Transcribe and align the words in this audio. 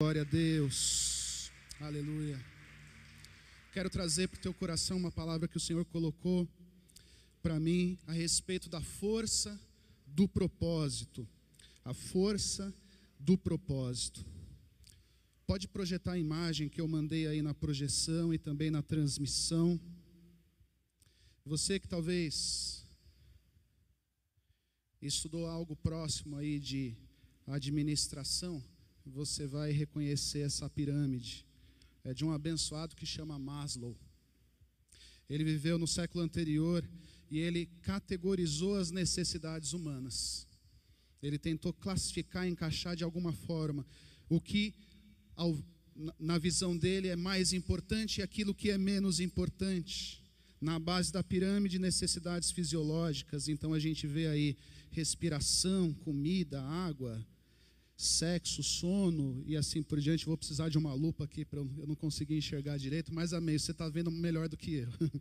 Glória 0.00 0.22
a 0.22 0.24
Deus. 0.24 1.50
Aleluia. 1.80 2.40
Quero 3.72 3.90
trazer 3.90 4.28
para 4.28 4.38
o 4.38 4.40
teu 4.40 4.54
coração 4.54 4.96
uma 4.96 5.10
palavra 5.10 5.48
que 5.48 5.56
o 5.56 5.60
Senhor 5.60 5.84
colocou 5.86 6.46
para 7.42 7.58
mim 7.58 7.98
a 8.06 8.12
respeito 8.12 8.68
da 8.68 8.80
força 8.80 9.60
do 10.06 10.28
propósito. 10.28 11.26
A 11.84 11.92
força 11.92 12.72
do 13.18 13.36
propósito. 13.36 14.24
Pode 15.44 15.66
projetar 15.66 16.12
a 16.12 16.18
imagem 16.18 16.68
que 16.68 16.80
eu 16.80 16.86
mandei 16.86 17.26
aí 17.26 17.42
na 17.42 17.52
projeção 17.52 18.32
e 18.32 18.38
também 18.38 18.70
na 18.70 18.82
transmissão. 18.82 19.80
Você 21.44 21.80
que 21.80 21.88
talvez 21.88 22.86
estudou 25.02 25.48
algo 25.48 25.74
próximo 25.74 26.36
aí 26.36 26.60
de 26.60 26.96
administração, 27.48 28.62
você 29.08 29.46
vai 29.46 29.72
reconhecer 29.72 30.40
essa 30.40 30.68
pirâmide. 30.68 31.44
É 32.04 32.14
de 32.14 32.24
um 32.24 32.32
abençoado 32.32 32.94
que 32.94 33.06
chama 33.06 33.38
Maslow. 33.38 33.96
Ele 35.28 35.44
viveu 35.44 35.78
no 35.78 35.86
século 35.86 36.24
anterior 36.24 36.88
e 37.30 37.38
ele 37.38 37.66
categorizou 37.82 38.76
as 38.76 38.90
necessidades 38.90 39.72
humanas. 39.72 40.46
Ele 41.22 41.38
tentou 41.38 41.72
classificar, 41.72 42.46
encaixar 42.46 42.96
de 42.96 43.04
alguma 43.04 43.32
forma 43.32 43.86
o 44.28 44.40
que, 44.40 44.74
ao, 45.34 45.56
na 46.18 46.38
visão 46.38 46.76
dele, 46.76 47.08
é 47.08 47.16
mais 47.16 47.52
importante 47.52 48.18
e 48.18 48.22
aquilo 48.22 48.54
que 48.54 48.70
é 48.70 48.78
menos 48.78 49.20
importante. 49.20 50.22
Na 50.60 50.78
base 50.78 51.12
da 51.12 51.22
pirâmide, 51.22 51.78
necessidades 51.78 52.50
fisiológicas. 52.50 53.48
Então 53.48 53.72
a 53.72 53.78
gente 53.78 54.06
vê 54.06 54.28
aí 54.28 54.56
respiração, 54.90 55.92
comida, 55.92 56.62
água, 56.62 57.24
sexo, 57.98 58.62
sono 58.62 59.42
e 59.44 59.56
assim 59.56 59.82
por 59.82 60.00
diante. 60.00 60.24
Vou 60.24 60.38
precisar 60.38 60.68
de 60.68 60.78
uma 60.78 60.94
lupa 60.94 61.24
aqui 61.24 61.44
para 61.44 61.58
eu 61.58 61.86
não 61.86 61.96
conseguir 61.96 62.38
enxergar 62.38 62.78
direito, 62.78 63.12
mas 63.12 63.32
amém, 63.32 63.58
você 63.58 63.72
está 63.72 63.88
vendo 63.88 64.08
melhor 64.10 64.48
do 64.48 64.56
que 64.56 64.74
eu. 64.74 64.88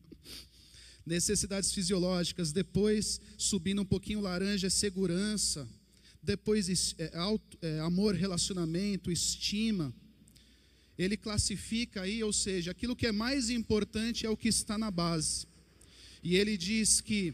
Necessidades 1.03 1.73
fisiológicas, 1.73 2.51
depois 2.51 3.19
subindo 3.37 3.81
um 3.81 3.85
pouquinho 3.85 4.21
laranja, 4.21 4.67
é 4.67 4.69
segurança, 4.69 5.67
depois 6.21 6.93
é, 6.99 7.17
auto, 7.17 7.57
é, 7.61 7.79
amor, 7.79 8.13
relacionamento, 8.13 9.11
estima. 9.11 9.91
Ele 10.97 11.17
classifica 11.17 12.01
aí, 12.01 12.23
ou 12.23 12.33
seja, 12.33 12.71
aquilo 12.71 12.95
que 12.95 13.07
é 13.07 13.11
mais 13.11 13.49
importante 13.49 14.25
é 14.25 14.29
o 14.29 14.37
que 14.37 14.49
está 14.49 14.77
na 14.77 14.91
base. 14.91 15.47
E 16.21 16.35
ele 16.35 16.57
diz 16.57 17.01
que 17.01 17.33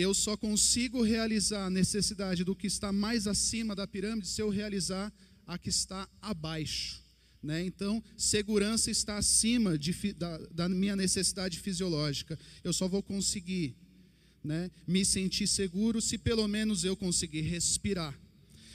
eu 0.00 0.14
só 0.14 0.36
consigo 0.36 1.02
realizar 1.02 1.66
a 1.66 1.70
necessidade 1.70 2.44
do 2.44 2.54
que 2.54 2.66
está 2.66 2.92
mais 2.92 3.26
acima 3.26 3.74
da 3.74 3.86
pirâmide 3.86 4.28
se 4.28 4.40
eu 4.40 4.48
realizar 4.48 5.12
a 5.46 5.58
que 5.58 5.68
está 5.68 6.08
abaixo. 6.20 7.02
Né? 7.42 7.64
Então, 7.64 8.02
segurança 8.16 8.90
está 8.90 9.16
acima 9.16 9.78
de, 9.78 10.12
da, 10.12 10.38
da, 10.50 10.68
minha 10.68 10.94
necessidade 10.94 11.58
fisiológica. 11.58 12.38
Eu 12.62 12.72
só 12.72 12.86
vou 12.86 13.02
conseguir 13.02 13.74
né, 14.44 14.70
me 14.86 15.04
sentir 15.04 15.46
seguro 15.46 16.00
se 16.00 16.18
pelo 16.18 16.46
menos 16.46 16.84
eu 16.84 16.96
conseguir 16.96 17.42
respirar, 17.42 18.18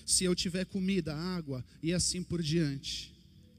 se 0.05 0.23
eu 0.23 0.35
tiver 0.35 0.65
comida, 0.65 1.15
água 1.15 1.63
e 1.81 1.93
assim 1.93 2.23
por 2.23 2.41
diante. 2.41 3.13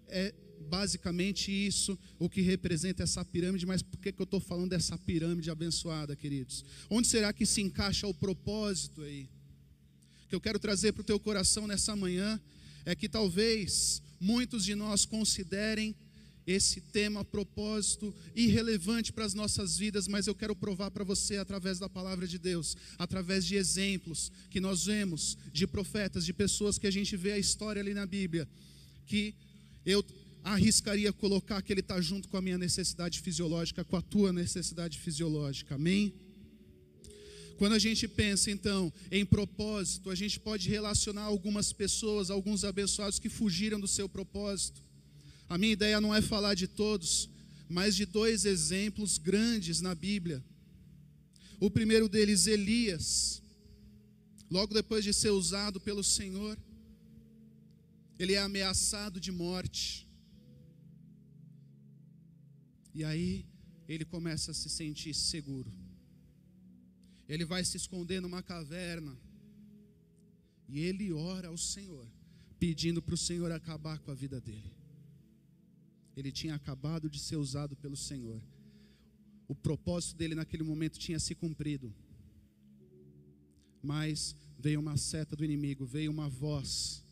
É 0.09 0.35
basicamente 0.67 1.51
isso 1.51 1.99
o 2.19 2.29
que 2.29 2.41
representa 2.41 3.03
essa 3.03 3.25
pirâmide, 3.25 3.65
mas 3.65 3.83
por 3.83 3.99
que, 3.99 4.13
que 4.13 4.21
eu 4.21 4.25
estou 4.25 4.41
falando 4.41 4.71
dessa 4.71 4.99
pirâmide 4.99 5.51
abençoada, 5.51 6.15
queridos? 6.15 6.65
Onde 6.91 7.09
será 7.09 7.33
que 7.33 7.47
se 7.47 7.63
encaixa 7.63 8.07
o 8.07 8.15
propósito 8.15 9.03
aí? 9.03 9.29
Que 10.29 10.35
eu 10.35 10.41
quero 10.41 10.59
trazer 10.59 10.93
para 10.93 11.03
o 11.03 11.05
teu 11.05 11.19
coração 11.19 11.67
nessa 11.67 11.95
manhã 11.97 12.41
é 12.85 12.95
que 12.95 13.09
talvez 13.09 14.03
muitos 14.21 14.65
de 14.65 14.75
nós 14.75 15.05
considerem 15.05 15.95
esse 16.47 16.81
tema 16.81 17.25
propósito 17.25 18.15
irrelevante 18.35 19.13
para 19.13 19.25
as 19.25 19.35
nossas 19.35 19.77
vidas, 19.77 20.07
mas 20.07 20.29
eu 20.29 20.35
quero 20.35 20.55
provar 20.55 20.93
para 20.93 21.03
você 21.03 21.39
através 21.39 21.81
da 21.81 21.89
palavra 21.89 22.27
de 22.27 22.39
Deus, 22.39 22.77
através 22.97 23.45
de 23.45 23.57
exemplos 23.57 24.31
que 24.49 24.61
nós 24.61 24.87
vemos 24.87 25.37
de 25.53 25.67
profetas, 25.67 26.25
de 26.25 26.33
pessoas 26.33 26.79
que 26.79 26.87
a 26.87 26.91
gente 26.91 27.17
vê 27.17 27.33
a 27.33 27.39
história 27.39 27.83
ali 27.83 27.93
na 27.93 28.07
Bíblia, 28.07 28.49
que 29.07 29.35
eu 29.85 30.05
arriscaria 30.53 31.13
colocar 31.13 31.61
que 31.61 31.73
ele 31.73 31.81
está 31.81 32.01
junto 32.01 32.29
com 32.29 32.37
a 32.37 32.43
minha 32.43 32.57
necessidade 32.57 33.21
fisiológica, 33.21 33.85
com 33.85 33.97
a 33.97 34.03
tua 34.03 34.33
necessidade 34.33 34.99
fisiológica. 34.99 35.75
Amém? 35.75 36.15
Quando 37.59 37.73
a 37.73 37.79
gente 37.79 38.07
pensa 38.07 38.51
então 38.51 38.93
em 39.11 39.25
propósito, 39.25 40.11
a 40.11 40.15
gente 40.15 40.39
pode 40.39 40.69
relacionar 40.69 41.23
algumas 41.23 41.73
pessoas, 41.73 42.31
alguns 42.31 42.65
abençoados 42.65 43.19
que 43.19 43.29
fugiram 43.29 43.81
do 43.81 43.89
seu 43.89 44.09
propósito. 44.09 44.83
A 45.49 45.59
minha 45.59 45.73
ideia 45.73 46.01
não 46.01 46.15
é 46.15 46.23
falar 46.23 46.55
de 46.55 46.69
todos, 46.69 47.29
mas 47.69 47.97
de 47.97 48.07
dois 48.07 48.45
exemplos 48.45 49.19
grandes 49.19 49.81
na 49.81 49.95
Bíblia. 49.95 50.45
O 51.59 51.71
primeiro 51.71 52.09
deles, 52.09 52.47
Elias, 52.47 53.43
logo 54.51 54.73
depois 54.73 55.03
de 55.03 55.13
ser 55.13 55.31
usado 55.31 55.81
pelo 55.81 56.05
Senhor, 56.05 56.57
ele 58.19 58.35
é 58.35 58.39
ameaçado 58.39 59.19
de 59.19 59.33
morte. 59.33 60.07
E 62.97 63.05
aí 63.05 63.45
ele 63.87 64.07
começa 64.07 64.53
a 64.53 64.55
se 64.55 64.71
sentir 64.71 65.13
seguro. 65.13 65.71
Ele 67.29 67.45
vai 67.45 67.63
se 67.63 67.77
esconder 67.77 68.23
numa 68.23 68.43
caverna. 68.43 69.15
E 70.67 70.81
ele 70.81 71.13
ora 71.13 71.49
ao 71.49 71.59
Senhor, 71.59 72.11
pedindo 72.59 73.03
para 73.03 73.15
o 73.15 73.19
Senhor 73.19 73.53
acabar 73.53 73.99
com 73.99 74.11
a 74.11 74.15
vida 74.15 74.41
dele. 74.41 74.75
Ele 76.17 76.33
tinha 76.33 76.55
acabado 76.55 77.11
de 77.11 77.21
ser 77.21 77.37
usado 77.37 77.77
pelo 77.77 77.99
Senhor. 77.99 78.43
O 79.47 79.55
propósito 79.55 80.17
dele 80.17 80.35
naquele 80.35 80.63
momento 80.63 80.99
tinha 80.99 81.21
se 81.21 81.35
cumprido. 81.35 81.95
Mas 83.83 84.35
veio 84.59 84.81
uma 84.81 84.97
seta 84.97 85.37
do 85.37 85.45
inimigo, 85.45 85.85
veio 85.85 86.11
uma 86.11 86.31
voz 86.31 87.05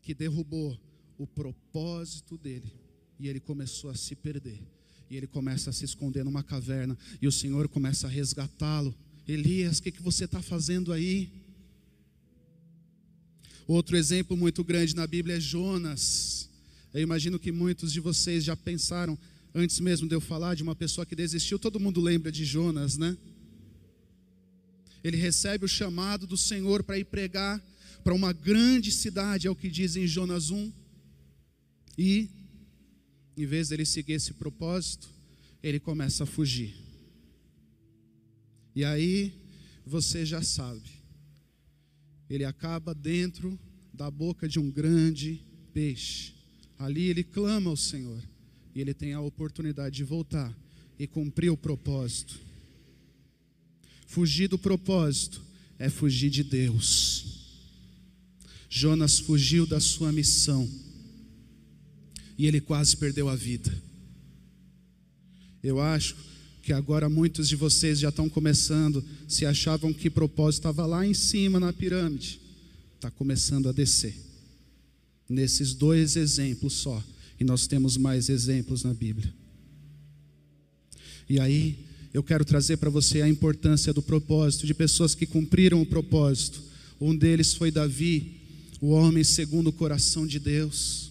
que 0.00 0.14
derrubou 0.14 0.80
o 1.18 1.26
propósito 1.26 2.38
dele. 2.38 2.72
E 3.18 3.26
ele 3.26 3.40
começou 3.40 3.90
a 3.90 3.96
se 3.96 4.14
perder. 4.14 4.79
E 5.10 5.16
ele 5.16 5.26
começa 5.26 5.70
a 5.70 5.72
se 5.72 5.84
esconder 5.84 6.24
numa 6.24 6.42
caverna. 6.42 6.96
E 7.20 7.26
o 7.26 7.32
Senhor 7.32 7.68
começa 7.68 8.06
a 8.06 8.10
resgatá-lo. 8.10 8.94
Elias, 9.26 9.78
o 9.78 9.82
que, 9.82 9.90
que 9.90 10.02
você 10.02 10.24
está 10.24 10.40
fazendo 10.40 10.92
aí? 10.92 11.28
Outro 13.66 13.96
exemplo 13.96 14.36
muito 14.36 14.62
grande 14.62 14.94
na 14.94 15.06
Bíblia 15.06 15.36
é 15.36 15.40
Jonas. 15.40 16.48
Eu 16.94 17.02
imagino 17.02 17.38
que 17.38 17.52
muitos 17.52 17.92
de 17.92 18.00
vocês 18.00 18.44
já 18.44 18.56
pensaram, 18.56 19.18
antes 19.54 19.80
mesmo 19.80 20.08
de 20.08 20.14
eu 20.14 20.20
falar, 20.20 20.54
de 20.54 20.62
uma 20.62 20.74
pessoa 20.74 21.04
que 21.04 21.16
desistiu. 21.16 21.58
Todo 21.58 21.80
mundo 21.80 22.00
lembra 22.00 22.30
de 22.30 22.44
Jonas, 22.44 22.96
né? 22.96 23.16
Ele 25.02 25.16
recebe 25.16 25.64
o 25.64 25.68
chamado 25.68 26.26
do 26.26 26.36
Senhor 26.36 26.82
para 26.82 26.98
ir 26.98 27.04
pregar 27.04 27.60
para 28.02 28.14
uma 28.14 28.32
grande 28.32 28.90
cidade, 28.90 29.46
é 29.46 29.50
o 29.50 29.56
que 29.56 29.68
diz 29.68 29.96
em 29.96 30.06
Jonas 30.06 30.50
1. 30.50 30.72
E 31.98 32.28
em 33.36 33.46
vez 33.46 33.68
dele 33.68 33.84
seguir 33.84 34.14
esse 34.14 34.34
propósito, 34.34 35.08
ele 35.62 35.80
começa 35.80 36.24
a 36.24 36.26
fugir. 36.26 36.74
E 38.74 38.84
aí, 38.84 39.32
você 39.84 40.24
já 40.24 40.42
sabe, 40.42 40.88
ele 42.28 42.44
acaba 42.44 42.94
dentro 42.94 43.58
da 43.92 44.10
boca 44.10 44.48
de 44.48 44.58
um 44.58 44.70
grande 44.70 45.40
peixe. 45.72 46.32
Ali 46.78 47.08
ele 47.08 47.24
clama 47.24 47.70
ao 47.70 47.76
Senhor, 47.76 48.22
e 48.74 48.80
ele 48.80 48.94
tem 48.94 49.12
a 49.12 49.20
oportunidade 49.20 49.96
de 49.96 50.04
voltar 50.04 50.56
e 50.98 51.06
cumprir 51.06 51.50
o 51.50 51.56
propósito. 51.56 52.38
Fugir 54.06 54.48
do 54.48 54.58
propósito 54.58 55.42
é 55.78 55.88
fugir 55.88 56.30
de 56.30 56.42
Deus. 56.42 57.24
Jonas 58.68 59.18
fugiu 59.18 59.66
da 59.66 59.80
sua 59.80 60.12
missão 60.12 60.68
e 62.40 62.46
ele 62.46 62.58
quase 62.58 62.96
perdeu 62.96 63.28
a 63.28 63.36
vida. 63.36 63.70
Eu 65.62 65.78
acho 65.78 66.16
que 66.62 66.72
agora 66.72 67.06
muitos 67.06 67.46
de 67.46 67.54
vocês 67.54 67.98
já 67.98 68.08
estão 68.08 68.30
começando, 68.30 69.04
se 69.28 69.44
achavam 69.44 69.92
que 69.92 70.08
propósito 70.08 70.60
estava 70.60 70.86
lá 70.86 71.06
em 71.06 71.12
cima 71.12 71.60
na 71.60 71.70
pirâmide, 71.70 72.40
está 72.96 73.10
começando 73.10 73.68
a 73.68 73.72
descer. 73.72 74.16
Nesses 75.28 75.74
dois 75.74 76.16
exemplos 76.16 76.72
só, 76.72 77.04
e 77.38 77.44
nós 77.44 77.66
temos 77.66 77.98
mais 77.98 78.30
exemplos 78.30 78.84
na 78.84 78.94
Bíblia. 78.94 79.30
E 81.28 81.38
aí, 81.38 81.84
eu 82.14 82.22
quero 82.22 82.42
trazer 82.42 82.78
para 82.78 82.88
você 82.88 83.20
a 83.20 83.28
importância 83.28 83.92
do 83.92 84.00
propósito, 84.00 84.66
de 84.66 84.72
pessoas 84.72 85.14
que 85.14 85.26
cumpriram 85.26 85.82
o 85.82 85.86
propósito. 85.86 86.62
Um 86.98 87.14
deles 87.14 87.52
foi 87.52 87.70
Davi, 87.70 88.40
o 88.80 88.92
homem 88.92 89.24
segundo 89.24 89.66
o 89.66 89.72
coração 89.74 90.26
de 90.26 90.38
Deus. 90.38 91.09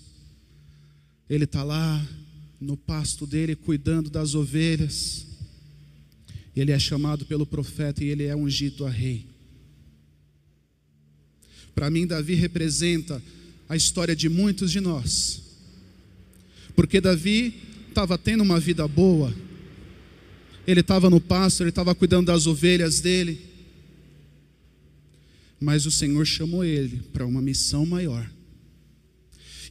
Ele 1.30 1.44
está 1.44 1.64
lá 1.64 2.06
no 2.60 2.76
pasto 2.76 3.28
dele, 3.28 3.56
cuidando 3.56 4.10
das 4.10 4.36
ovelhas. 4.36 5.26
Ele 6.56 6.72
é 6.72 6.80
chamado 6.80 7.26
pelo 7.26 7.46
profeta 7.46 8.04
e 8.04 8.08
ele 8.08 8.24
é 8.26 8.36
ungido 8.36 8.86
a 8.86 8.90
rei. 8.90 9.26
Para 11.76 11.90
mim, 11.90 12.06
Davi 12.06 12.34
representa 12.34 13.22
a 13.70 13.76
história 13.76 14.16
de 14.16 14.28
muitos 14.28 14.72
de 14.72 14.82
nós. 14.82 15.42
Porque 16.76 17.00
Davi 17.00 17.54
estava 17.88 18.18
tendo 18.18 18.42
uma 18.42 18.60
vida 18.60 18.88
boa, 18.88 19.34
ele 20.66 20.82
estava 20.82 21.10
no 21.10 21.22
pasto, 21.22 21.62
ele 21.62 21.70
estava 21.70 21.94
cuidando 21.96 22.28
das 22.28 22.48
ovelhas 22.48 23.00
dele, 23.00 23.40
mas 25.60 25.86
o 25.86 25.92
Senhor 25.92 26.26
chamou 26.26 26.64
ele 26.64 27.02
para 27.12 27.26
uma 27.26 27.42
missão 27.42 27.86
maior. 27.86 28.30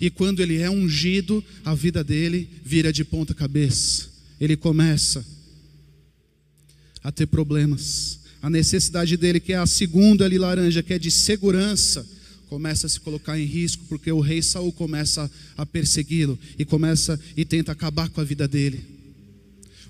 E 0.01 0.11
quando 0.11 0.41
ele 0.41 0.59
é 0.59 0.71
ungido, 0.71 1.45
a 1.65 1.75
vida 1.75 2.05
dele 2.05 2.49
vira 2.65 2.93
de 2.93 3.05
ponta 3.05 3.35
cabeça. 3.35 4.09
Ele 4.41 4.57
começa 4.57 5.25
a 7.03 7.11
ter 7.11 7.27
problemas. 7.27 8.21
A 8.41 8.49
necessidade 8.49 9.17
dele, 9.17 9.41
que 9.41 9.53
é 9.53 9.57
a 9.57 9.67
segunda 9.67 10.25
ali 10.25 10.39
laranja, 10.39 10.83
que 10.83 10.95
é 10.95 10.99
de 10.99 11.11
segurança, 11.11 12.07
começa 12.49 12.87
a 12.87 12.91
se 12.91 13.01
colocar 13.01 13.39
em 13.39 13.45
risco, 13.45 13.85
porque 13.89 14.11
o 14.11 14.21
rei 14.21 14.43
Saul 14.43 14.73
começa 14.73 15.31
a 15.57 15.67
persegui-lo 15.67 16.39
e 16.59 16.65
começa 16.65 17.19
e 17.37 17.45
tenta 17.45 17.73
acabar 17.73 18.09
com 18.09 18.21
a 18.21 18.25
vida 18.25 18.47
dele. 18.47 18.85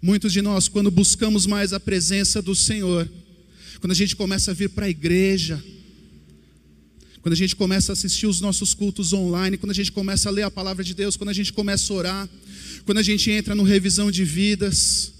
Muitos 0.00 0.32
de 0.32 0.40
nós, 0.40 0.68
quando 0.68 0.90
buscamos 0.90 1.46
mais 1.46 1.72
a 1.72 1.80
presença 1.80 2.40
do 2.40 2.54
Senhor, 2.54 3.08
quando 3.80 3.92
a 3.92 3.94
gente 3.94 4.16
começa 4.16 4.50
a 4.50 4.54
vir 4.54 4.70
para 4.70 4.86
a 4.86 4.90
igreja, 4.90 5.62
quando 7.22 7.32
a 7.32 7.36
gente 7.36 7.56
começa 7.56 7.92
a 7.92 7.94
assistir 7.94 8.26
os 8.26 8.40
nossos 8.40 8.74
cultos 8.74 9.12
online, 9.12 9.56
quando 9.56 9.72
a 9.72 9.74
gente 9.74 9.92
começa 9.92 10.28
a 10.28 10.32
ler 10.32 10.42
a 10.42 10.50
palavra 10.50 10.84
de 10.84 10.94
Deus, 10.94 11.16
quando 11.16 11.30
a 11.30 11.32
gente 11.32 11.52
começa 11.52 11.92
a 11.92 11.96
orar, 11.96 12.28
quando 12.84 12.98
a 12.98 13.02
gente 13.02 13.30
entra 13.30 13.54
no 13.54 13.62
revisão 13.62 14.10
de 14.10 14.24
vidas, 14.24 15.12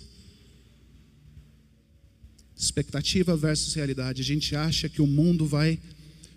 expectativa 2.56 3.36
versus 3.36 3.74
realidade, 3.74 4.22
a 4.22 4.24
gente 4.24 4.54
acha 4.54 4.88
que 4.88 5.02
o 5.02 5.06
mundo 5.06 5.46
vai 5.46 5.78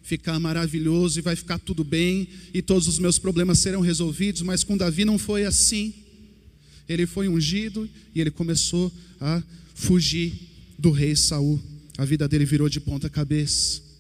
ficar 0.04 0.40
maravilhoso 0.40 1.20
e 1.20 1.22
vai 1.22 1.36
ficar 1.36 1.60
tudo 1.60 1.84
bem 1.84 2.28
e 2.54 2.62
todos 2.62 2.88
os 2.88 3.00
meus 3.00 3.18
problemas 3.18 3.60
serão 3.60 3.82
resolvidos, 3.82 4.42
mas 4.42 4.64
com 4.64 4.76
Davi 4.76 5.06
não 5.06 5.18
foi 5.18 5.46
assim. 5.46 5.94
Ele 6.90 7.06
foi 7.06 7.28
ungido 7.28 7.90
e 8.14 8.20
ele 8.20 8.32
começou 8.32 8.92
a 9.20 9.42
fugir 9.74 10.34
do 10.78 10.92
rei 10.92 11.16
Saul. 11.16 11.62
A 11.98 12.04
vida 12.04 12.28
dele 12.28 12.46
virou 12.46 12.68
de 12.68 12.80
ponta 12.80 13.10
cabeça. 13.10 13.91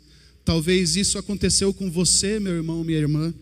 Talvez 0.44 0.96
isso 0.96 1.18
aconteceu 1.18 1.74
com 1.74 1.90
você, 1.90 2.40
meu 2.40 2.54
irmão, 2.54 2.84
minha 2.84 2.98
irmã, 2.98 3.34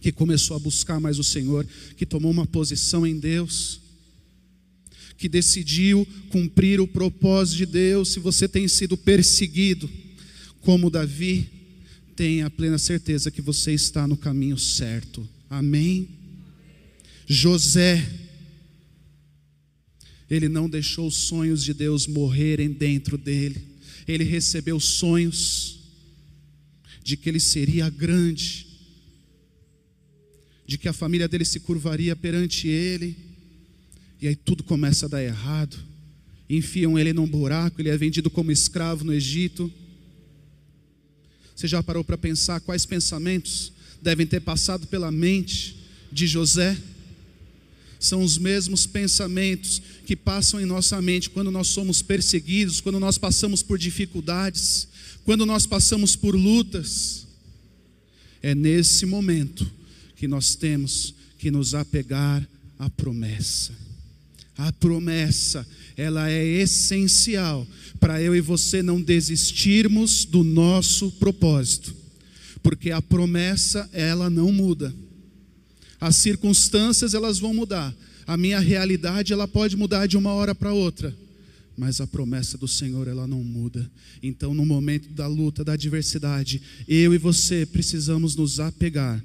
que 0.00 0.12
começou 0.12 0.56
a 0.56 0.60
buscar 0.60 1.00
mais 1.00 1.18
o 1.18 1.24
Senhor, 1.24 1.66
que 1.96 2.06
tomou 2.06 2.30
uma 2.30 2.46
posição 2.46 3.06
em 3.06 3.18
Deus, 3.18 3.80
que 5.16 5.28
decidiu 5.28 6.06
cumprir 6.30 6.80
o 6.80 6.86
propósito 6.86 7.58
de 7.58 7.66
Deus. 7.66 8.10
Se 8.10 8.20
você 8.20 8.48
tem 8.48 8.68
sido 8.68 8.96
perseguido, 8.96 9.88
como 10.60 10.90
Davi, 10.90 11.48
tenha 12.14 12.50
plena 12.50 12.78
certeza 12.78 13.30
que 13.30 13.40
você 13.40 13.72
está 13.72 14.06
no 14.06 14.16
caminho 14.16 14.58
certo. 14.58 15.28
Amém? 15.48 16.08
José, 17.26 18.08
ele 20.30 20.48
não 20.48 20.68
deixou 20.68 21.06
os 21.06 21.14
sonhos 21.14 21.62
de 21.62 21.72
Deus 21.72 22.06
morrerem 22.06 22.70
dentro 22.70 23.16
dele, 23.16 23.62
ele 24.12 24.24
recebeu 24.24 24.80
sonhos 24.80 25.78
de 27.02 27.16
que 27.16 27.28
ele 27.28 27.40
seria 27.40 27.88
grande, 27.88 28.66
de 30.66 30.76
que 30.76 30.88
a 30.88 30.92
família 30.92 31.28
dele 31.28 31.44
se 31.44 31.60
curvaria 31.60 32.14
perante 32.14 32.68
ele, 32.68 33.16
e 34.20 34.28
aí 34.28 34.36
tudo 34.36 34.62
começa 34.62 35.06
a 35.06 35.08
dar 35.08 35.22
errado. 35.22 35.78
Enfiam 36.50 36.98
ele 36.98 37.12
num 37.12 37.26
buraco, 37.26 37.80
ele 37.80 37.88
é 37.88 37.96
vendido 37.96 38.30
como 38.30 38.50
escravo 38.50 39.04
no 39.04 39.12
Egito. 39.12 39.72
Você 41.54 41.66
já 41.66 41.82
parou 41.82 42.04
para 42.04 42.18
pensar 42.18 42.60
quais 42.60 42.86
pensamentos 42.86 43.72
devem 44.02 44.26
ter 44.26 44.40
passado 44.40 44.86
pela 44.86 45.10
mente 45.10 45.76
de 46.10 46.26
José? 46.26 46.76
São 47.98 48.22
os 48.22 48.38
mesmos 48.38 48.86
pensamentos 48.86 49.82
que 50.06 50.14
passam 50.14 50.60
em 50.60 50.64
nossa 50.64 51.00
mente 51.02 51.30
quando 51.30 51.50
nós 51.50 51.68
somos 51.68 52.00
perseguidos, 52.00 52.80
quando 52.80 53.00
nós 53.00 53.18
passamos 53.18 53.62
por 53.62 53.78
dificuldades, 53.78 54.88
quando 55.24 55.44
nós 55.44 55.66
passamos 55.66 56.14
por 56.14 56.34
lutas. 56.34 57.26
É 58.40 58.54
nesse 58.54 59.04
momento 59.04 59.70
que 60.16 60.28
nós 60.28 60.54
temos 60.54 61.14
que 61.38 61.50
nos 61.50 61.74
apegar 61.74 62.46
à 62.78 62.88
promessa. 62.88 63.72
A 64.56 64.72
promessa, 64.72 65.66
ela 65.96 66.30
é 66.30 66.44
essencial 66.44 67.66
para 68.00 68.20
eu 68.20 68.34
e 68.34 68.40
você 68.40 68.82
não 68.82 69.00
desistirmos 69.00 70.24
do 70.24 70.42
nosso 70.42 71.12
propósito, 71.12 71.94
porque 72.62 72.90
a 72.90 73.00
promessa 73.00 73.88
ela 73.92 74.28
não 74.28 74.50
muda. 74.50 74.92
As 76.00 76.16
circunstâncias 76.16 77.14
elas 77.14 77.38
vão 77.38 77.52
mudar, 77.52 77.94
a 78.26 78.36
minha 78.36 78.60
realidade 78.60 79.32
ela 79.32 79.48
pode 79.48 79.76
mudar 79.76 80.06
de 80.06 80.16
uma 80.16 80.32
hora 80.32 80.54
para 80.54 80.72
outra, 80.72 81.16
mas 81.76 82.00
a 82.00 82.06
promessa 82.06 82.58
do 82.58 82.68
Senhor 82.68 83.08
ela 83.08 83.26
não 83.26 83.42
muda. 83.42 83.90
Então, 84.22 84.52
no 84.52 84.66
momento 84.66 85.08
da 85.10 85.26
luta, 85.26 85.64
da 85.64 85.72
adversidade, 85.72 86.60
eu 86.86 87.14
e 87.14 87.18
você 87.18 87.64
precisamos 87.64 88.36
nos 88.36 88.60
apegar 88.60 89.22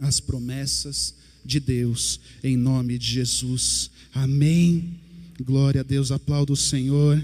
às 0.00 0.20
promessas 0.20 1.14
de 1.44 1.60
Deus, 1.60 2.20
em 2.42 2.56
nome 2.56 2.98
de 2.98 3.06
Jesus. 3.06 3.90
Amém. 4.14 4.98
Glória 5.42 5.82
a 5.82 5.84
Deus, 5.84 6.10
aplaudo 6.10 6.52
o 6.52 6.56
Senhor. 6.56 7.22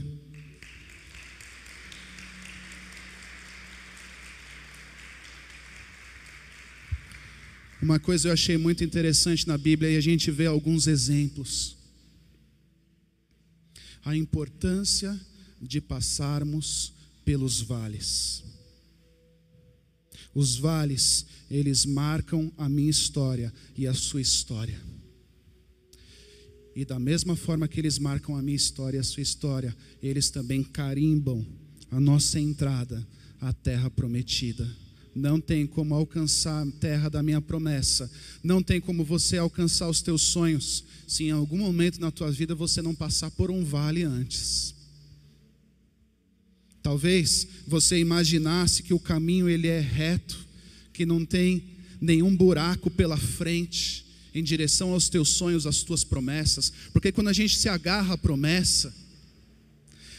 Uma 7.83 7.99
coisa 7.99 8.29
eu 8.29 8.33
achei 8.33 8.59
muito 8.59 8.85
interessante 8.85 9.49
na 9.49 9.57
Bíblia 9.57 9.91
e 9.91 9.97
a 9.97 10.01
gente 10.03 10.31
vê 10.31 10.45
alguns 10.45 10.87
exemplos. 10.87 11.77
A 14.05 14.15
importância 14.15 15.19
de 15.61 15.81
passarmos 15.81 16.93
pelos 17.25 17.63
vales. 17.63 18.45
Os 20.35 20.57
vales, 20.57 21.25
eles 21.51 21.87
marcam 21.87 22.53
a 22.59 22.69
minha 22.69 22.91
história 22.91 23.53
e 23.77 23.87
a 23.87 23.95
sua 23.95 24.21
história. 24.21 24.79
E 26.77 26.85
da 26.85 26.99
mesma 26.99 27.35
forma 27.35 27.67
que 27.67 27.81
eles 27.81 27.99
marcam 27.99 28.37
a 28.37 28.43
minha 28.43 28.57
história 28.57 28.99
e 28.99 29.01
a 29.01 29.05
sua 29.05 29.23
história, 29.23 29.75
eles 30.03 30.29
também 30.29 30.63
carimbam 30.63 31.45
a 31.91 31.99
nossa 31.99 32.39
entrada 32.39 33.07
à 33.41 33.53
terra 33.55 33.91
prometida. 33.91 34.71
Não 35.15 35.41
tem 35.41 35.67
como 35.67 35.95
alcançar 35.95 36.63
a 36.63 36.71
terra 36.73 37.09
da 37.09 37.23
minha 37.23 37.41
promessa. 37.41 38.11
Não 38.43 38.63
tem 38.63 38.81
como 38.81 39.05
você 39.05 39.39
alcançar 39.39 39.89
os 39.89 40.01
teus 40.01 40.23
sonhos 40.23 40.85
se 41.07 41.25
em 41.25 41.31
algum 41.31 41.59
momento 41.59 42.01
na 42.01 42.11
tua 42.11 42.31
vida 42.31 42.55
você 42.55 42.81
não 42.81 42.95
passar 42.95 43.31
por 43.33 43.51
um 43.51 43.65
vale 43.65 44.05
antes. 44.05 44.75
Talvez 46.83 47.47
você 47.67 47.99
imaginasse 47.99 48.83
que 48.83 48.95
o 48.95 48.99
caminho 48.99 49.49
ele 49.49 49.67
é 49.67 49.81
reto, 49.81 50.39
que 50.93 51.05
não 51.05 51.25
tem 51.25 51.65
nenhum 52.01 52.35
buraco 52.35 52.91
pela 52.91 53.17
frente 53.17 54.07
em 54.33 54.43
direção 54.43 54.93
aos 54.93 55.09
teus 55.09 55.31
sonhos, 55.31 55.67
às 55.67 55.83
tuas 55.83 56.05
promessas, 56.05 56.73
porque 56.93 57.11
quando 57.11 57.29
a 57.29 57.33
gente 57.33 57.57
se 57.57 57.69
agarra 57.69 58.15
à 58.15 58.19
promessa, 58.19 58.95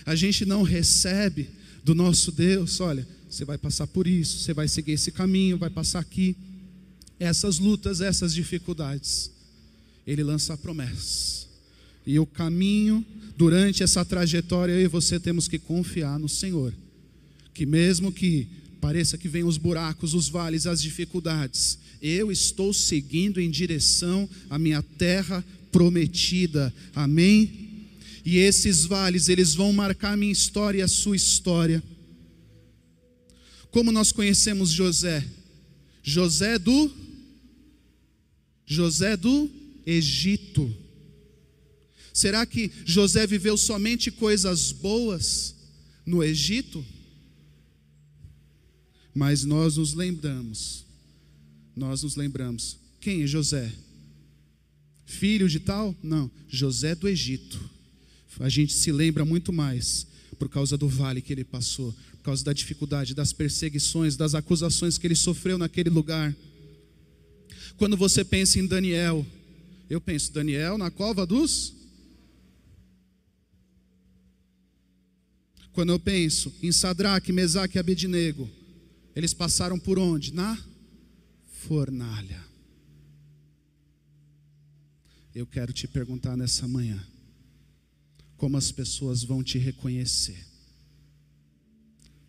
a 0.05 0.15
gente 0.15 0.45
não 0.45 0.63
recebe 0.63 1.49
do 1.83 1.95
nosso 1.95 2.31
Deus, 2.31 2.79
olha, 2.79 3.07
você 3.31 3.45
vai 3.45 3.57
passar 3.57 3.87
por 3.87 4.05
isso, 4.05 4.39
você 4.39 4.53
vai 4.53 4.67
seguir 4.67 4.91
esse 4.91 5.09
caminho, 5.09 5.57
vai 5.57 5.69
passar 5.69 5.99
aqui. 5.99 6.35
Essas 7.17 7.59
lutas, 7.59 8.01
essas 8.01 8.33
dificuldades. 8.33 9.31
Ele 10.05 10.21
lança 10.21 10.53
a 10.53 10.57
promessa. 10.57 11.47
E 12.05 12.19
o 12.19 12.25
caminho, 12.25 13.05
durante 13.37 13.83
essa 13.83 14.03
trajetória, 14.03 14.73
eu 14.73 14.81
e 14.81 14.87
você 14.87 15.17
temos 15.17 15.47
que 15.47 15.57
confiar 15.57 16.19
no 16.19 16.27
Senhor. 16.27 16.73
Que 17.53 17.65
mesmo 17.65 18.11
que 18.11 18.47
pareça 18.81 19.17
que 19.17 19.29
venham 19.29 19.47
os 19.47 19.57
buracos, 19.57 20.13
os 20.13 20.27
vales, 20.27 20.67
as 20.67 20.81
dificuldades, 20.81 21.77
eu 22.01 22.31
estou 22.31 22.73
seguindo 22.73 23.39
em 23.39 23.49
direção 23.49 24.27
à 24.49 24.59
minha 24.59 24.81
terra 24.81 25.45
prometida. 25.71 26.73
Amém? 26.93 27.69
E 28.25 28.37
esses 28.39 28.83
vales, 28.83 29.29
eles 29.29 29.55
vão 29.55 29.71
marcar 29.71 30.13
a 30.13 30.17
minha 30.17 30.33
história 30.33 30.79
e 30.79 30.81
a 30.81 30.87
sua 30.87 31.15
história. 31.15 31.81
Como 33.71 33.91
nós 33.91 34.11
conhecemos 34.11 34.69
José? 34.69 35.25
José 36.03 36.59
do 36.59 36.91
José 38.65 39.17
do 39.17 39.49
Egito. 39.85 40.73
Será 42.13 42.45
que 42.45 42.71
José 42.85 43.25
viveu 43.25 43.57
somente 43.57 44.11
coisas 44.11 44.71
boas 44.71 45.55
no 46.05 46.23
Egito? 46.23 46.85
Mas 49.13 49.43
nós 49.43 49.75
nos 49.77 49.93
lembramos, 49.93 50.85
nós 51.75 52.03
nos 52.03 52.15
lembramos, 52.15 52.77
quem 52.99 53.23
é 53.23 53.27
José? 53.27 53.71
Filho 55.05 55.49
de 55.49 55.59
tal? 55.59 55.95
Não, 56.01 56.31
José 56.47 56.95
do 56.95 57.07
Egito. 57.07 57.59
A 58.39 58.47
gente 58.47 58.73
se 58.73 58.91
lembra 58.91 59.25
muito 59.25 59.51
mais 59.51 60.07
por 60.39 60.47
causa 60.49 60.77
do 60.77 60.87
vale 60.87 61.21
que 61.21 61.33
ele 61.33 61.43
passou, 61.43 61.93
por 62.21 62.25
causa 62.25 62.45
da 62.45 62.53
dificuldade, 62.53 63.15
das 63.15 63.33
perseguições, 63.33 64.15
das 64.15 64.35
acusações 64.35 64.95
que 64.95 65.07
ele 65.07 65.15
sofreu 65.15 65.57
naquele 65.57 65.89
lugar. 65.89 66.35
Quando 67.77 67.97
você 67.97 68.23
pensa 68.23 68.59
em 68.59 68.67
Daniel, 68.67 69.25
eu 69.89 69.99
penso, 69.99 70.31
Daniel 70.31 70.77
na 70.77 70.91
cova 70.91 71.25
dos. 71.25 71.73
Quando 75.73 75.91
eu 75.91 75.99
penso 75.99 76.53
em 76.61 76.71
Sadraque, 76.71 77.31
Mesaque 77.33 77.77
e 77.77 77.79
Abednego, 77.79 78.47
eles 79.15 79.33
passaram 79.33 79.79
por 79.79 79.97
onde? 79.97 80.31
Na 80.31 80.63
fornalha. 81.53 82.45
Eu 85.33 85.47
quero 85.47 85.73
te 85.73 85.87
perguntar 85.87 86.37
nessa 86.37 86.67
manhã: 86.67 87.03
como 88.37 88.57
as 88.57 88.71
pessoas 88.71 89.23
vão 89.23 89.43
te 89.43 89.57
reconhecer? 89.57 90.50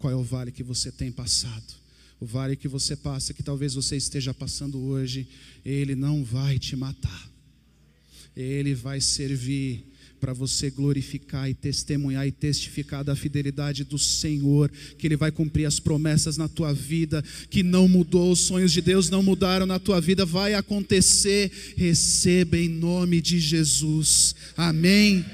Qual 0.03 0.13
é 0.13 0.17
o 0.17 0.25
vale 0.25 0.51
que 0.51 0.65
você 0.65 0.91
tem 0.91 1.13
passado? 1.13 1.75
O 2.19 2.27
vale 2.27 2.57
que 2.57 2.67
você 2.67 2.97
passa, 2.97 3.33
que 3.33 3.41
talvez 3.41 3.75
você 3.75 3.97
esteja 3.97 4.35
passando 4.35 4.77
hoje, 4.81 5.29
ele 5.65 5.95
não 5.95 6.25
vai 6.25 6.59
te 6.59 6.75
matar, 6.75 7.31
ele 8.37 8.75
vai 8.75 9.01
servir 9.01 9.87
para 10.21 10.33
você 10.33 10.71
glorificar 10.71 11.49
e 11.49 11.55
testemunhar 11.55 12.27
e 12.27 12.33
testificar 12.33 13.05
da 13.05 13.15
fidelidade 13.15 13.85
do 13.85 13.97
Senhor, 13.97 14.73
que 14.99 15.07
Ele 15.07 15.17
vai 15.17 15.31
cumprir 15.31 15.67
as 15.67 15.79
promessas 15.79 16.37
na 16.37 16.49
tua 16.49 16.73
vida, 16.73 17.23
que 17.49 17.63
não 17.63 17.87
mudou, 17.87 18.33
os 18.33 18.41
sonhos 18.41 18.73
de 18.73 18.81
Deus 18.81 19.09
não 19.09 19.23
mudaram 19.23 19.67
na 19.67 19.79
tua 19.79 20.01
vida, 20.01 20.25
vai 20.25 20.55
acontecer. 20.55 21.75
Receba 21.77 22.57
em 22.57 22.69
nome 22.69 23.21
de 23.21 23.39
Jesus, 23.39 24.35
amém. 24.57 25.25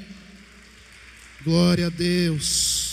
Glória 1.44 1.86
a 1.86 1.90
Deus. 1.90 2.87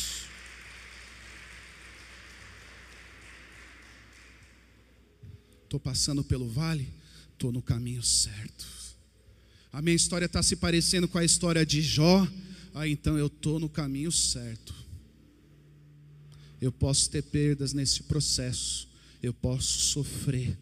Estou 5.76 5.92
passando 5.92 6.24
pelo 6.24 6.48
vale, 6.48 6.88
estou 7.34 7.52
no 7.52 7.62
caminho 7.62 8.02
certo 8.02 8.76
a 9.76 9.82
minha 9.82 9.94
história 9.94 10.26
está 10.26 10.42
se 10.42 10.56
parecendo 10.56 11.06
com 11.06 11.18
a 11.18 11.26
história 11.26 11.66
de 11.66 11.82
Jó, 11.82 12.26
ah, 12.74 12.88
então 12.88 13.18
eu 13.18 13.28
estou 13.28 13.60
no 13.60 13.68
caminho 13.68 14.10
certo. 14.10 14.74
Eu 16.62 16.72
posso 16.72 17.10
ter 17.10 17.22
perdas 17.24 17.74
nesse 17.74 18.04
processo, 18.04 18.88
eu 19.22 19.34
posso 19.34 19.80
sofrer, 19.80 20.58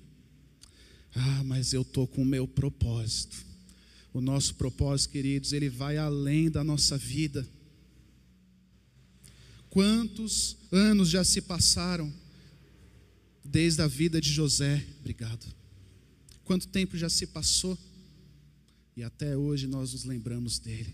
ah, 1.13 1.43
mas 1.43 1.73
eu 1.73 1.83
estou 1.83 2.07
com 2.07 2.23
o 2.23 2.25
meu 2.25 2.47
propósito. 2.47 3.37
O 4.11 4.19
nosso 4.19 4.55
propósito, 4.55 5.11
queridos, 5.11 5.53
ele 5.53 5.69
vai 5.69 5.95
além 5.95 6.49
da 6.49 6.63
nossa 6.63 6.97
vida. 6.97 7.47
Quantos 9.69 10.57
anos 10.71 11.07
já 11.07 11.23
se 11.23 11.39
passaram 11.39 12.11
desde 13.43 13.81
a 13.81 13.87
vida 13.87 14.21
de 14.21 14.31
José? 14.31 14.85
Obrigado. 14.99 15.45
Quanto 16.43 16.67
tempo 16.67 16.97
já 16.97 17.09
se 17.09 17.27
passou? 17.27 17.77
E 18.95 19.03
até 19.03 19.35
hoje 19.35 19.67
nós 19.67 19.93
nos 19.93 20.03
lembramos 20.03 20.59
dele. 20.59 20.93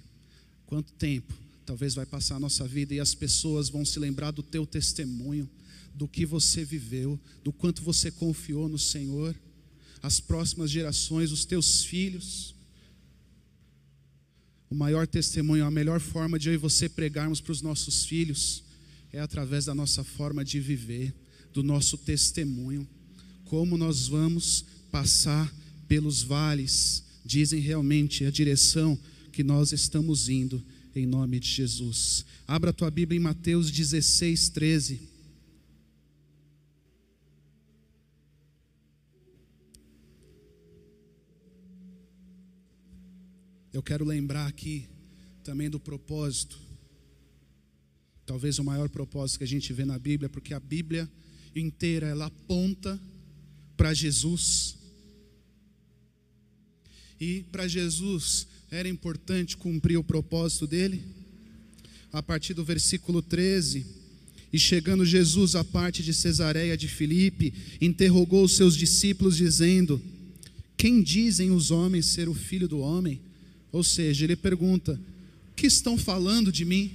Quanto 0.66 0.94
tempo 0.94 1.34
talvez 1.66 1.94
vai 1.94 2.06
passar 2.06 2.38
a 2.38 2.40
nossa 2.40 2.68
vida 2.68 2.94
e 2.96 3.00
as 3.00 3.14
pessoas 3.14 3.70
vão 3.70 3.86
se 3.86 4.00
lembrar 4.00 4.32
do 4.32 4.42
teu 4.42 4.66
testemunho, 4.66 5.48
do 5.94 6.08
que 6.08 6.26
você 6.26 6.64
viveu, 6.64 7.20
do 7.44 7.52
quanto 7.52 7.84
você 7.84 8.10
confiou 8.10 8.68
no 8.68 8.80
Senhor, 8.80 9.36
as 10.02 10.20
próximas 10.20 10.72
gerações, 10.72 11.32
os 11.32 11.46
teus 11.46 11.84
filhos. 11.84 12.56
O 14.70 14.76
maior 14.76 15.06
testemunho, 15.06 15.66
a 15.66 15.72
melhor 15.72 16.00
forma 16.00 16.40
de 16.40 16.50
eu 16.50 16.54
e 16.54 16.58
você 16.58 16.88
pregarmos 16.88 17.42
para 17.42 17.52
os 17.52 17.62
nossos 17.62 18.06
filhos 18.06 18.64
é 19.12 19.20
através 19.20 19.66
da 19.66 19.76
nossa 19.76 20.04
forma 20.04 20.46
de 20.46 20.60
viver, 20.60 21.14
do 21.54 21.64
nosso 21.64 21.98
testemunho, 21.98 22.88
como 23.46 23.78
nós 23.78 24.08
vamos 24.08 24.66
passar 24.92 25.54
pelos 25.88 26.22
vales 26.22 27.04
dizem 27.30 27.60
realmente 27.60 28.26
a 28.26 28.32
direção 28.32 28.98
que 29.32 29.44
nós 29.44 29.72
estamos 29.72 30.30
indo, 30.30 30.64
em 30.96 31.06
nome 31.06 31.40
de 31.40 31.48
Jesus. 31.48 32.26
Abra 32.48 32.72
a 32.72 32.74
tua 32.74 32.90
Bíblia 32.90 33.20
em 33.20 33.22
Mateus 33.22 33.70
16, 33.70 34.50
13. 34.50 35.10
Eu 43.72 43.84
quero 43.84 44.04
lembrar 44.04 44.48
aqui 44.48 44.90
também 45.44 45.70
do 45.70 45.80
propósito, 45.80 46.60
talvez 48.26 48.58
o 48.58 48.64
maior 48.64 48.90
propósito 48.90 49.38
que 49.38 49.44
a 49.44 49.48
gente 49.48 49.72
vê 49.72 49.86
na 49.86 50.00
Bíblia, 50.00 50.28
porque 50.28 50.56
a 50.56 50.60
Bíblia 50.60 51.10
inteira 51.56 52.08
ela 52.08 52.28
aponta 52.28 53.00
para 53.76 53.94
Jesus. 53.94 54.76
E 57.20 57.44
para 57.52 57.68
Jesus 57.68 58.48
era 58.72 58.88
importante 58.88 59.58
cumprir 59.58 59.98
o 59.98 60.04
propósito 60.04 60.68
dele. 60.68 61.04
A 62.12 62.24
partir 62.24 62.54
do 62.54 62.64
versículo 62.64 63.22
13, 63.22 63.86
e 64.52 64.58
chegando 64.58 65.06
Jesus 65.06 65.56
à 65.56 65.64
parte 65.64 66.02
de 66.02 66.14
Cesareia 66.14 66.76
de 66.76 66.88
Filipe, 66.88 67.54
interrogou 67.80 68.44
os 68.44 68.56
seus 68.56 68.76
discípulos, 68.76 69.38
dizendo: 69.38 70.02
Quem 70.76 71.04
dizem 71.04 71.52
os 71.52 71.70
homens 71.70 72.08
ser 72.08 72.28
o 72.28 72.34
filho 72.34 72.68
do 72.68 72.80
homem? 72.80 73.22
Ou 73.72 73.84
seja, 73.84 74.24
ele 74.24 74.36
pergunta: 74.36 75.00
O 75.52 75.56
que 75.56 75.68
estão 75.68 75.98
falando 75.98 76.52
de 76.52 76.66
mim? 76.66 76.92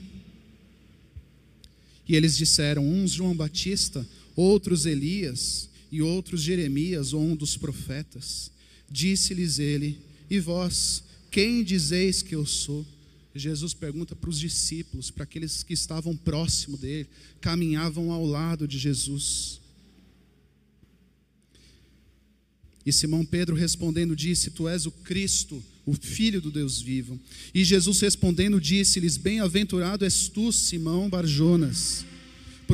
E 2.09 2.17
eles 2.17 2.37
disseram: 2.37 2.85
Uns 2.85 3.13
João 3.13 3.37
Batista, 3.37 4.05
outros 4.35 4.87
Elias, 4.87 5.69
e 5.91 6.03
outros 6.03 6.43
Jeremias 6.43 7.13
ou 7.13 7.23
um 7.23 7.37
dos 7.37 7.57
profetas. 7.57 8.51
Disse-lhes 8.91 9.59
ele: 9.59 9.99
e 10.29 10.41
vós, 10.41 11.05
quem 11.31 11.63
dizeis 11.63 12.23
que 12.23 12.35
eu 12.35 12.47
sou? 12.47 12.87
Jesus 13.35 13.75
pergunta 13.75 14.15
para 14.15 14.31
os 14.31 14.39
discípulos, 14.39 15.11
para 15.11 15.25
aqueles 15.25 15.63
que 15.63 15.73
estavam 15.73 16.17
próximo 16.17 16.77
dele, 16.77 17.09
caminhavam 17.41 18.13
ao 18.13 18.25
lado 18.25 18.67
de 18.67 18.79
Jesus. 18.79 19.61
E 22.87 22.93
Simão 22.93 23.25
Pedro 23.25 23.57
respondendo 23.57 24.15
disse: 24.15 24.51
Tu 24.51 24.69
és 24.69 24.87
o 24.87 24.91
Cristo, 24.91 25.63
o 25.85 25.95
Filho 25.95 26.41
do 26.41 26.51
Deus 26.51 26.81
vivo. 26.81 27.19
E 27.53 27.65
Jesus 27.65 28.01
respondendo 28.01 28.61
disse-lhes: 28.61 29.17
Bem-aventurado 29.17 30.05
és 30.05 30.29
tu, 30.29 30.53
Simão 30.53 31.09
Barjonas, 31.09 32.05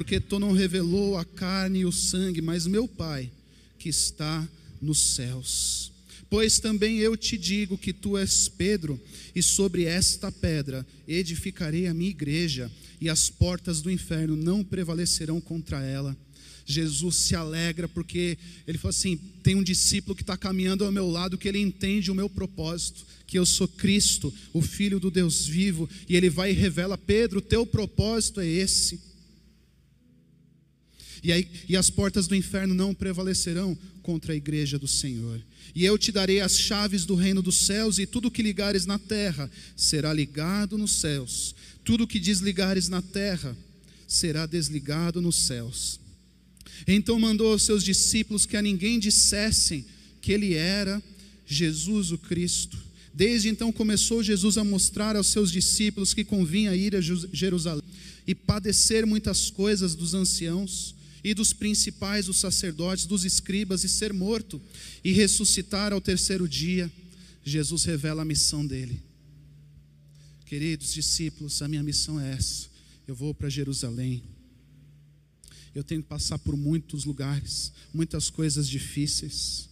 porque 0.00 0.18
tu 0.18 0.38
não 0.38 0.52
revelou 0.52 1.18
a 1.18 1.26
carne 1.26 1.80
e 1.80 1.84
o 1.84 1.92
sangue, 1.92 2.40
mas 2.40 2.66
meu 2.66 2.88
Pai 2.88 3.30
que 3.78 3.90
está 3.90 4.48
nos 4.80 4.98
céus. 4.98 5.92
Pois 6.30 6.58
também 6.58 6.96
eu 7.00 7.14
te 7.18 7.36
digo 7.36 7.76
que 7.76 7.92
tu 7.92 8.16
és 8.16 8.48
Pedro, 8.48 8.98
e 9.34 9.42
sobre 9.42 9.84
esta 9.84 10.32
pedra 10.32 10.86
edificarei 11.06 11.86
a 11.86 11.92
minha 11.92 12.08
igreja, 12.08 12.72
e 12.98 13.10
as 13.10 13.28
portas 13.28 13.82
do 13.82 13.90
inferno 13.90 14.34
não 14.34 14.64
prevalecerão 14.64 15.38
contra 15.38 15.82
ela. 15.82 16.16
Jesus 16.64 17.16
se 17.16 17.36
alegra 17.36 17.86
porque 17.86 18.38
ele 18.66 18.78
fala 18.78 18.92
assim: 18.92 19.20
tem 19.42 19.54
um 19.54 19.62
discípulo 19.62 20.16
que 20.16 20.22
está 20.22 20.34
caminhando 20.34 20.82
ao 20.82 20.90
meu 20.90 21.10
lado 21.10 21.36
que 21.36 21.46
ele 21.46 21.58
entende 21.58 22.10
o 22.10 22.14
meu 22.14 22.30
propósito, 22.30 23.04
que 23.26 23.38
eu 23.38 23.44
sou 23.44 23.68
Cristo, 23.68 24.32
o 24.54 24.62
Filho 24.62 24.98
do 24.98 25.10
Deus 25.10 25.44
vivo, 25.46 25.86
e 26.08 26.16
ele 26.16 26.30
vai 26.30 26.52
e 26.52 26.54
revela: 26.54 26.96
Pedro, 26.96 27.42
teu 27.42 27.66
propósito 27.66 28.40
é 28.40 28.46
esse. 28.46 29.09
E, 31.22 31.32
aí, 31.32 31.48
e 31.68 31.76
as 31.76 31.90
portas 31.90 32.26
do 32.26 32.34
inferno 32.34 32.74
não 32.74 32.94
prevalecerão 32.94 33.76
contra 34.02 34.32
a 34.32 34.36
igreja 34.36 34.78
do 34.78 34.88
Senhor. 34.88 35.40
E 35.74 35.84
eu 35.84 35.96
te 35.96 36.10
darei 36.10 36.40
as 36.40 36.58
chaves 36.58 37.04
do 37.04 37.14
reino 37.14 37.42
dos 37.42 37.56
céus, 37.56 37.98
e 37.98 38.06
tudo 38.06 38.30
que 38.30 38.42
ligares 38.42 38.86
na 38.86 38.98
terra 38.98 39.50
será 39.76 40.12
ligado 40.12 40.76
nos 40.76 40.92
céus, 40.92 41.54
tudo 41.84 42.06
que 42.06 42.18
desligares 42.18 42.88
na 42.88 43.02
terra 43.02 43.56
será 44.06 44.46
desligado 44.46 45.20
nos 45.20 45.36
céus. 45.36 46.00
Então 46.86 47.20
mandou 47.20 47.52
aos 47.52 47.62
seus 47.62 47.84
discípulos 47.84 48.46
que 48.46 48.56
a 48.56 48.62
ninguém 48.62 48.98
dissessem 48.98 49.84
que 50.20 50.32
ele 50.32 50.54
era 50.54 51.02
Jesus 51.46 52.10
o 52.10 52.18
Cristo. 52.18 52.78
Desde 53.12 53.48
então 53.48 53.72
começou 53.72 54.22
Jesus 54.22 54.56
a 54.56 54.64
mostrar 54.64 55.16
aos 55.16 55.26
seus 55.28 55.50
discípulos 55.50 56.14
que 56.14 56.24
convinha 56.24 56.74
ir 56.74 56.96
a 56.96 57.00
Jerusalém 57.00 57.84
e 58.26 58.34
padecer 58.34 59.04
muitas 59.06 59.50
coisas 59.50 59.94
dos 59.94 60.14
anciãos 60.14 60.94
e 61.22 61.34
dos 61.34 61.52
principais, 61.52 62.26
dos 62.26 62.38
sacerdotes, 62.38 63.06
dos 63.06 63.24
escribas, 63.24 63.84
e 63.84 63.88
ser 63.88 64.12
morto 64.12 64.60
e 65.04 65.12
ressuscitar 65.12 65.92
ao 65.92 66.00
terceiro 66.00 66.48
dia. 66.48 66.90
Jesus 67.44 67.84
revela 67.84 68.22
a 68.22 68.24
missão 68.24 68.66
dele. 68.66 69.02
Queridos 70.46 70.92
discípulos, 70.92 71.62
a 71.62 71.68
minha 71.68 71.82
missão 71.82 72.18
é 72.20 72.32
essa. 72.32 72.68
Eu 73.06 73.14
vou 73.14 73.34
para 73.34 73.48
Jerusalém. 73.48 74.22
Eu 75.74 75.84
tenho 75.84 76.02
que 76.02 76.08
passar 76.08 76.38
por 76.38 76.56
muitos 76.56 77.04
lugares, 77.04 77.72
muitas 77.94 78.28
coisas 78.28 78.68
difíceis. 78.68 79.68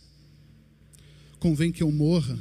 Convém 1.40 1.72
que 1.72 1.82
eu 1.82 1.90
morra, 1.90 2.38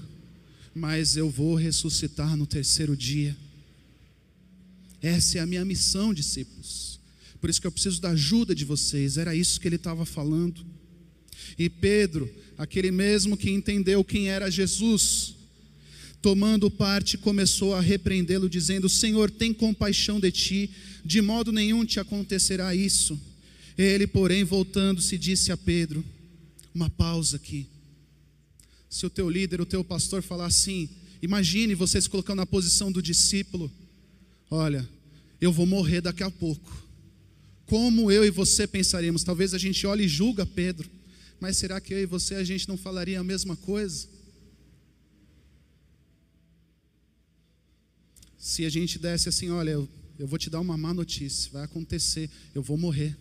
mas 0.74 1.18
eu 1.18 1.30
vou 1.30 1.56
ressuscitar 1.56 2.38
no 2.38 2.46
terceiro 2.46 2.96
dia. 2.96 3.36
Essa 5.02 5.40
é 5.40 5.42
a 5.42 5.46
minha 5.46 5.66
missão, 5.66 6.14
discípulos. 6.14 6.87
Por 7.40 7.50
isso 7.50 7.62
que 7.62 7.68
eu 7.68 7.72
preciso 7.72 8.02
da 8.02 8.10
ajuda 8.10 8.56
de 8.56 8.66
vocês. 8.66 9.18
Era 9.18 9.36
isso 9.36 9.60
que 9.60 9.68
ele 9.68 9.76
estava 9.76 10.06
falando. 10.06 10.66
E 11.58 11.70
Pedro, 11.70 12.30
aquele 12.58 12.92
mesmo 12.92 13.38
que 13.38 13.50
entendeu 13.50 14.04
quem 14.04 14.30
era 14.30 14.50
Jesus, 14.50 15.36
tomando 16.22 16.70
parte, 16.70 17.18
começou 17.18 17.76
a 17.76 17.82
repreendê-lo, 17.82 18.50
dizendo: 18.50 18.90
Senhor, 18.90 19.30
tem 19.30 19.54
compaixão 19.54 20.20
de 20.20 20.32
ti, 20.32 20.70
de 21.06 21.22
modo 21.22 21.52
nenhum 21.52 21.86
te 21.86 22.00
acontecerá 22.00 22.74
isso. 22.76 23.20
Ele, 23.78 24.08
porém, 24.08 24.44
voltando-se, 24.44 25.18
disse 25.18 25.52
a 25.52 25.58
Pedro: 25.58 26.04
Uma 26.74 26.90
pausa 26.90 27.38
aqui. 27.38 27.68
Se 28.90 29.06
o 29.06 29.10
teu 29.10 29.30
líder, 29.30 29.62
o 29.62 29.66
teu 29.66 29.84
pastor 29.84 30.24
falar 30.24 30.46
assim, 30.46 30.90
imagine 31.22 31.76
você 31.76 32.02
se 32.02 32.10
colocando 32.10 32.38
na 32.38 32.46
posição 32.46 32.92
do 32.92 33.02
discípulo: 33.02 33.72
Olha, 34.50 34.88
eu 35.40 35.52
vou 35.52 35.66
morrer 35.66 36.02
daqui 36.02 36.24
a 36.24 36.32
pouco. 36.32 36.87
Como 37.68 38.10
eu 38.10 38.24
e 38.24 38.32
você 38.32 38.66
pensaríamos? 38.66 39.26
Talvez 39.26 39.54
a 39.54 39.58
gente 39.58 39.86
olhe 39.86 40.06
e 40.06 40.08
julga 40.08 40.46
Pedro, 40.46 40.90
mas 41.38 41.58
será 41.58 41.80
que 41.82 41.94
eu 41.94 42.02
e 42.02 42.06
você 42.06 42.36
a 42.36 42.44
gente 42.44 42.68
não 42.68 42.78
falaria 42.78 43.20
a 43.20 43.24
mesma 43.24 43.58
coisa? 43.58 44.08
Se 48.38 48.66
a 48.66 48.70
gente 48.70 48.98
desse 48.98 49.28
assim, 49.28 49.50
olha, 49.50 49.72
eu, 49.72 49.90
eu 50.18 50.26
vou 50.26 50.40
te 50.40 50.50
dar 50.50 50.62
uma 50.62 50.78
má 50.78 50.94
notícia, 50.94 51.52
vai 51.52 51.66
acontecer, 51.66 52.30
eu 52.56 52.64
vou 52.64 52.78
morrer, 52.78 53.18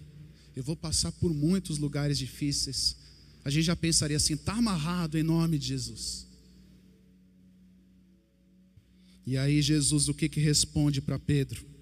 eu 0.54 0.62
vou 0.62 0.76
passar 0.76 1.10
por 1.10 1.34
muitos 1.34 1.78
lugares 1.78 2.16
difíceis. 2.16 2.96
A 3.44 3.50
gente 3.50 3.64
já 3.64 3.74
pensaria 3.74 4.16
assim, 4.16 4.34
está 4.34 4.52
amarrado 4.52 5.18
em 5.18 5.24
nome 5.24 5.58
de 5.58 5.66
Jesus. 5.66 6.24
E 9.26 9.36
aí 9.36 9.60
Jesus 9.60 10.08
o 10.08 10.14
que 10.14 10.28
que 10.28 10.38
responde 10.38 11.00
para 11.00 11.18
Pedro? 11.18 11.75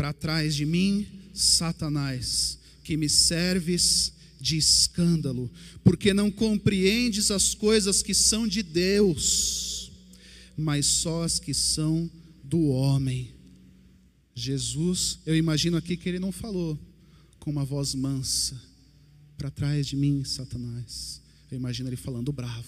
Para 0.00 0.14
trás 0.14 0.54
de 0.54 0.64
mim, 0.64 1.06
Satanás, 1.34 2.58
que 2.82 2.96
me 2.96 3.06
serves 3.06 4.14
de 4.40 4.56
escândalo, 4.56 5.50
porque 5.84 6.14
não 6.14 6.30
compreendes 6.30 7.30
as 7.30 7.54
coisas 7.54 8.02
que 8.02 8.14
são 8.14 8.48
de 8.48 8.62
Deus, 8.62 9.92
mas 10.56 10.86
só 10.86 11.22
as 11.22 11.38
que 11.38 11.52
são 11.52 12.10
do 12.42 12.68
homem. 12.68 13.34
Jesus, 14.34 15.18
eu 15.26 15.36
imagino 15.36 15.76
aqui 15.76 15.98
que 15.98 16.08
ele 16.08 16.18
não 16.18 16.32
falou 16.32 16.78
com 17.38 17.50
uma 17.50 17.66
voz 17.66 17.94
mansa, 17.94 18.58
para 19.36 19.50
trás 19.50 19.86
de 19.86 19.96
mim, 19.96 20.24
Satanás. 20.24 21.20
Eu 21.50 21.58
imagino 21.58 21.90
ele 21.90 21.96
falando 21.96 22.32
bravo. 22.32 22.64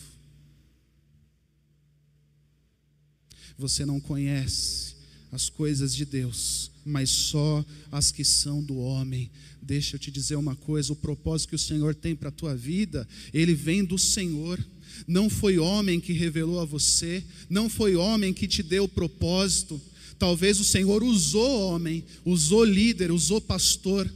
Você 3.57 3.87
não 3.87 3.99
conhece 3.99 4.92
as 5.33 5.49
coisas 5.49 5.97
de 5.97 6.05
Deus, 6.05 6.71
mas 6.85 7.09
só 7.09 7.65
as 7.91 8.12
que 8.12 8.23
são 8.23 8.62
do 8.62 8.77
homem. 8.77 9.31
Deixa 9.62 9.97
eu 9.97 9.99
te 9.99 10.11
dizer 10.11 10.37
uma 10.37 10.55
coisa: 10.55 10.93
o 10.93 10.97
propósito 10.97 11.49
que 11.49 11.57
o 11.57 11.59
Senhor 11.59 11.95
tem 11.95 12.15
para 12.15 12.29
a 12.29 12.33
tua 12.33 12.55
vida, 12.55 13.09
ele 13.33 13.55
vem 13.55 13.83
do 13.83 13.99
Senhor. 13.99 14.62
Não 15.09 15.31
foi 15.31 15.59
homem 15.59 15.99
que 15.99 16.12
revelou 16.12 16.61
a 16.61 16.67
você, 16.67 17.25
não 17.49 17.69
foi 17.71 17.97
homem 17.97 18.35
que 18.35 18.47
te 18.47 18.62
deu 18.62 18.85
o 18.85 18.89
propósito. 18.89 19.81
Talvez 20.19 20.61
o 20.61 20.65
Senhor 20.65 21.03
usou 21.03 21.69
homem, 21.69 22.05
usou 22.25 22.62
líder, 22.62 23.11
usou 23.11 23.41
pastor, 23.41 24.09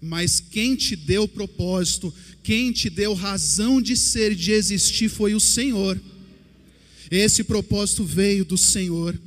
mas 0.00 0.38
quem 0.38 0.76
te 0.76 0.94
deu 0.94 1.26
propósito, 1.26 2.14
quem 2.42 2.70
te 2.70 2.90
deu 2.90 3.14
razão 3.14 3.80
de 3.80 3.96
ser, 3.96 4.34
de 4.34 4.52
existir, 4.52 5.08
foi 5.08 5.34
o 5.34 5.40
Senhor. 5.40 6.00
Esse 7.10 7.42
propósito 7.42 8.04
veio 8.04 8.44
do 8.44 8.58
Senhor 8.58 9.18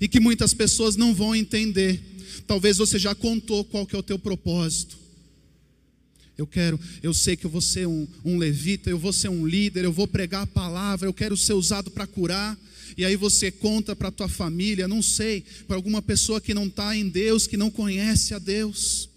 e 0.00 0.08
que 0.08 0.20
muitas 0.20 0.52
pessoas 0.52 0.96
não 0.96 1.14
vão 1.14 1.34
entender. 1.34 2.00
Talvez 2.46 2.76
você 2.76 2.98
já 2.98 3.14
contou 3.14 3.64
qual 3.64 3.86
que 3.86 3.94
é 3.94 3.98
o 3.98 4.02
teu 4.02 4.18
propósito. 4.18 4.98
Eu 6.40 6.46
quero, 6.46 6.80
eu 7.02 7.12
sei 7.12 7.36
que 7.36 7.44
eu 7.44 7.50
vou 7.50 7.60
ser 7.60 7.86
um, 7.86 8.08
um 8.24 8.38
levita, 8.38 8.88
eu 8.88 8.98
vou 8.98 9.12
ser 9.12 9.28
um 9.28 9.46
líder, 9.46 9.84
eu 9.84 9.92
vou 9.92 10.08
pregar 10.08 10.42
a 10.42 10.46
palavra, 10.46 11.06
eu 11.06 11.12
quero 11.12 11.36
ser 11.36 11.52
usado 11.52 11.90
para 11.90 12.06
curar. 12.06 12.58
E 12.96 13.04
aí 13.04 13.14
você 13.14 13.50
conta 13.50 13.94
para 13.94 14.08
a 14.08 14.12
tua 14.12 14.28
família, 14.28 14.88
não 14.88 15.02
sei, 15.02 15.44
para 15.66 15.76
alguma 15.76 16.00
pessoa 16.00 16.40
que 16.40 16.54
não 16.54 16.66
está 16.66 16.96
em 16.96 17.08
Deus, 17.08 17.46
que 17.46 17.58
não 17.58 17.70
conhece 17.70 18.32
a 18.32 18.38
Deus. 18.38 19.08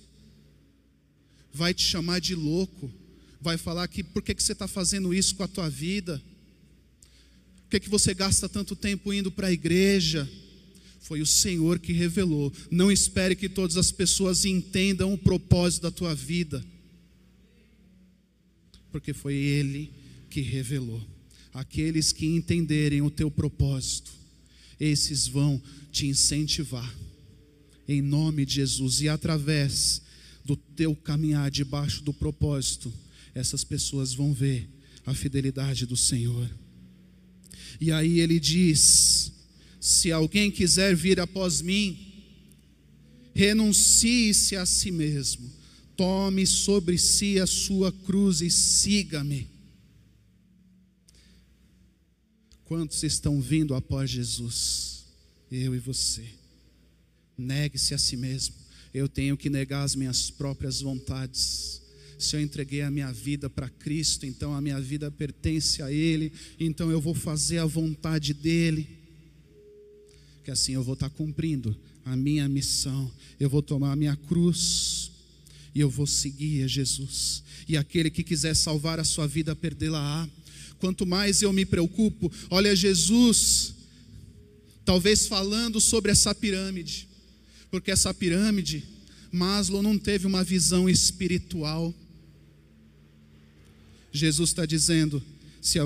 Vai 1.54 1.74
te 1.74 1.84
chamar 1.84 2.20
de 2.20 2.36
louco, 2.36 2.92
vai 3.40 3.58
falar 3.58 3.88
que 3.88 4.04
por 4.04 4.22
que, 4.22 4.36
que 4.36 4.44
você 4.44 4.52
está 4.52 4.68
fazendo 4.68 5.14
isso 5.14 5.36
com 5.36 5.44
a 5.44 5.48
tua 5.48 5.70
vida? 5.70 6.22
Por 7.64 7.70
que, 7.70 7.80
que 7.80 7.90
você 7.90 8.14
gasta 8.14 8.50
tanto 8.50 8.76
tempo 8.76 9.14
indo 9.14 9.32
para 9.32 9.48
a 9.48 9.52
igreja? 9.52 10.30
Foi 11.04 11.22
o 11.22 11.26
Senhor 11.26 11.80
que 11.80 11.92
revelou. 11.92 12.52
Não 12.72 12.90
espere 12.90 13.36
que 13.36 13.50
todas 13.50 13.76
as 13.76 13.92
pessoas 13.92 14.46
entendam 14.46 15.14
o 15.14 15.18
propósito 15.18 15.84
da 15.84 15.92
tua 15.92 16.16
vida, 16.16 16.66
porque 18.90 19.14
foi 19.14 19.36
Ele 19.36 19.92
que 20.30 20.40
revelou. 20.40 21.06
Aqueles 21.54 22.14
que 22.14 22.26
entenderem 22.26 23.02
o 23.02 23.12
teu 23.12 23.30
propósito, 23.30 24.12
esses 24.80 25.28
vão 25.28 25.62
te 25.92 26.08
incentivar, 26.08 26.92
em 27.88 28.02
nome 28.02 28.46
de 28.46 28.56
Jesus, 28.56 29.02
e 29.02 29.10
através 29.10 30.02
do 30.46 30.56
teu 30.56 30.96
caminhar 30.96 31.52
debaixo 31.52 32.02
do 32.02 32.14
propósito, 32.14 32.92
essas 33.36 33.64
pessoas 33.64 34.14
vão 34.14 34.34
ver 34.34 34.70
a 35.06 35.14
fidelidade 35.14 35.86
do 35.86 35.98
Senhor. 35.98 36.50
E 37.80 37.92
aí 37.92 38.20
ele 38.20 38.40
diz: 38.40 39.23
se 39.84 40.14
alguém 40.14 40.50
quiser 40.50 40.96
vir 40.96 41.20
após 41.20 41.60
mim, 41.60 42.24
renuncie-se 43.36 44.56
a 44.56 44.66
si 44.66 44.92
mesmo, 44.92 45.52
tome 45.98 46.48
sobre 46.48 46.98
si 46.98 47.38
a 47.38 47.46
sua 47.46 47.92
cruz 47.92 48.40
e 48.40 48.50
siga-me. 48.50 49.46
Quantos 52.64 53.04
estão 53.04 53.42
vindo 53.42 53.76
após 53.76 54.10
Jesus? 54.10 55.04
Eu 55.52 55.76
e 55.76 55.80
você. 55.80 56.24
Negue-se 57.38 57.94
a 57.94 57.98
si 57.98 58.16
mesmo. 58.16 58.56
Eu 58.94 59.10
tenho 59.10 59.36
que 59.36 59.50
negar 59.50 59.84
as 59.84 59.98
minhas 59.98 60.30
próprias 60.32 60.80
vontades. 60.80 61.82
Se 62.18 62.38
eu 62.38 62.40
entreguei 62.40 62.84
a 62.84 62.90
minha 62.90 63.12
vida 63.12 63.50
para 63.50 63.68
Cristo, 63.68 64.26
então 64.26 64.56
a 64.56 64.62
minha 64.62 64.80
vida 64.80 65.12
pertence 65.12 65.82
a 65.84 65.92
Ele, 65.92 66.32
então 66.58 66.90
eu 66.90 67.02
vou 67.02 67.14
fazer 67.14 67.58
a 67.58 67.66
vontade 67.66 68.34
dEle 68.34 69.03
que 70.44 70.52
assim 70.52 70.74
eu 70.74 70.84
vou 70.84 70.94
estar 70.94 71.10
cumprindo 71.10 71.76
a 72.06 72.16
minha 72.16 72.48
missão, 72.50 73.10
eu 73.40 73.50
vou 73.50 73.62
tomar 73.62 73.94
a 73.94 73.96
minha 73.96 74.16
cruz 74.16 75.12
e 75.74 75.80
eu 75.80 75.90
vou 75.90 76.06
seguir 76.06 76.64
a 76.64 76.68
Jesus. 76.68 77.44
E 77.68 77.78
aquele 77.78 78.10
que 78.10 78.24
quiser 78.24 78.56
salvar 78.56 79.00
a 79.00 79.04
sua 79.04 79.26
vida, 79.26 79.56
perdê-la-á. 79.56 80.28
Quanto 80.80 81.06
mais 81.06 81.42
eu 81.42 81.54
me 81.54 81.66
preocupo, 81.66 82.32
olha 82.50 82.76
Jesus, 82.76 83.74
talvez 84.84 85.28
falando 85.28 85.80
sobre 85.80 86.12
essa 86.12 86.36
pirâmide, 86.36 87.08
porque 87.72 87.90
essa 87.90 88.14
pirâmide, 88.14 88.84
Maslow 89.32 89.82
não 89.82 89.98
teve 89.98 90.28
uma 90.28 90.44
visão 90.44 90.90
espiritual. 90.90 91.94
Jesus 94.12 94.50
está 94.50 94.66
dizendo, 94.66 95.24
se, 95.62 95.80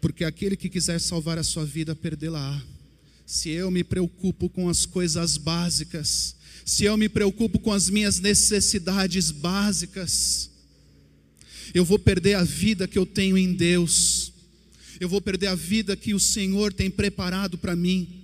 porque 0.00 0.24
aquele 0.24 0.56
que 0.56 0.70
quiser 0.70 0.98
salvar 0.98 1.38
a 1.38 1.44
sua 1.44 1.66
vida, 1.66 1.94
perdê-la-á 1.94 2.73
se 3.26 3.50
eu 3.50 3.70
me 3.70 3.82
preocupo 3.82 4.48
com 4.48 4.68
as 4.68 4.84
coisas 4.84 5.36
básicas, 5.36 6.36
se 6.64 6.84
eu 6.84 6.96
me 6.96 7.08
preocupo 7.08 7.58
com 7.58 7.72
as 7.72 7.90
minhas 7.90 8.20
necessidades 8.20 9.30
básicas, 9.30 10.50
eu 11.74 11.84
vou 11.84 11.98
perder 11.98 12.34
a 12.34 12.44
vida 12.44 12.86
que 12.86 12.98
eu 12.98 13.06
tenho 13.06 13.36
em 13.36 13.52
Deus, 13.52 14.32
eu 15.00 15.08
vou 15.08 15.20
perder 15.20 15.48
a 15.48 15.54
vida 15.54 15.96
que 15.96 16.14
o 16.14 16.20
Senhor 16.20 16.72
tem 16.72 16.90
preparado 16.90 17.58
para 17.58 17.74
mim. 17.74 18.22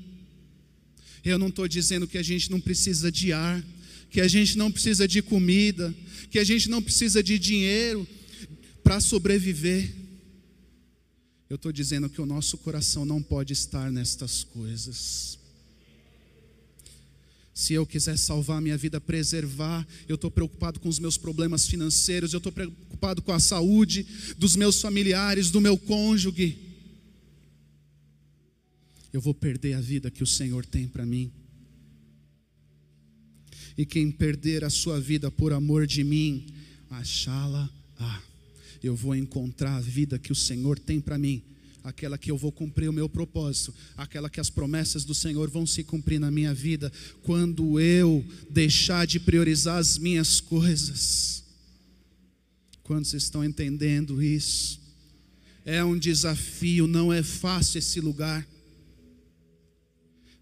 Eu 1.24 1.38
não 1.38 1.48
estou 1.48 1.66
dizendo 1.68 2.06
que 2.06 2.16
a 2.16 2.22
gente 2.22 2.50
não 2.50 2.60
precisa 2.60 3.10
de 3.10 3.32
ar, 3.32 3.62
que 4.10 4.20
a 4.20 4.28
gente 4.28 4.56
não 4.56 4.70
precisa 4.70 5.06
de 5.06 5.20
comida, 5.20 5.94
que 6.30 6.38
a 6.38 6.44
gente 6.44 6.68
não 6.70 6.80
precisa 6.80 7.22
de 7.22 7.38
dinheiro 7.38 8.06
para 8.82 9.00
sobreviver. 9.00 9.99
Eu 11.50 11.56
estou 11.56 11.72
dizendo 11.72 12.08
que 12.08 12.20
o 12.20 12.26
nosso 12.26 12.56
coração 12.58 13.04
não 13.04 13.20
pode 13.20 13.52
estar 13.52 13.90
nestas 13.90 14.44
coisas. 14.44 15.36
Se 17.52 17.74
eu 17.74 17.84
quiser 17.84 18.16
salvar 18.16 18.62
minha 18.62 18.78
vida, 18.78 19.00
preservar, 19.00 19.84
eu 20.08 20.14
estou 20.14 20.30
preocupado 20.30 20.78
com 20.78 20.88
os 20.88 21.00
meus 21.00 21.16
problemas 21.16 21.66
financeiros, 21.66 22.32
eu 22.32 22.38
estou 22.38 22.52
preocupado 22.52 23.20
com 23.20 23.32
a 23.32 23.40
saúde 23.40 24.06
dos 24.38 24.54
meus 24.54 24.80
familiares, 24.80 25.50
do 25.50 25.60
meu 25.60 25.76
cônjuge. 25.76 26.56
Eu 29.12 29.20
vou 29.20 29.34
perder 29.34 29.74
a 29.74 29.80
vida 29.80 30.08
que 30.08 30.22
o 30.22 30.26
Senhor 30.28 30.64
tem 30.64 30.86
para 30.86 31.04
mim. 31.04 31.32
E 33.76 33.84
quem 33.84 34.08
perder 34.12 34.62
a 34.62 34.70
sua 34.70 35.00
vida 35.00 35.32
por 35.32 35.52
amor 35.52 35.84
de 35.84 36.04
mim, 36.04 36.46
achá-la-á 36.88 38.29
eu 38.82 38.96
vou 38.96 39.14
encontrar 39.14 39.76
a 39.76 39.80
vida 39.80 40.18
que 40.18 40.32
o 40.32 40.34
Senhor 40.34 40.78
tem 40.78 41.00
para 41.00 41.18
mim, 41.18 41.42
aquela 41.82 42.18
que 42.18 42.30
eu 42.30 42.36
vou 42.36 42.52
cumprir 42.52 42.88
o 42.88 42.92
meu 42.92 43.08
propósito, 43.08 43.74
aquela 43.96 44.30
que 44.30 44.40
as 44.40 44.50
promessas 44.50 45.04
do 45.04 45.14
Senhor 45.14 45.50
vão 45.50 45.66
se 45.66 45.82
cumprir 45.82 46.18
na 46.18 46.30
minha 46.30 46.54
vida, 46.54 46.92
quando 47.22 47.80
eu 47.80 48.24
deixar 48.50 49.06
de 49.06 49.18
priorizar 49.18 49.78
as 49.78 49.98
minhas 49.98 50.40
coisas. 50.40 51.44
Quantos 52.82 53.14
estão 53.14 53.44
entendendo 53.44 54.22
isso? 54.22 54.80
É 55.64 55.84
um 55.84 55.98
desafio, 55.98 56.86
não 56.86 57.12
é 57.12 57.22
fácil 57.22 57.78
esse 57.78 58.00
lugar, 58.00 58.46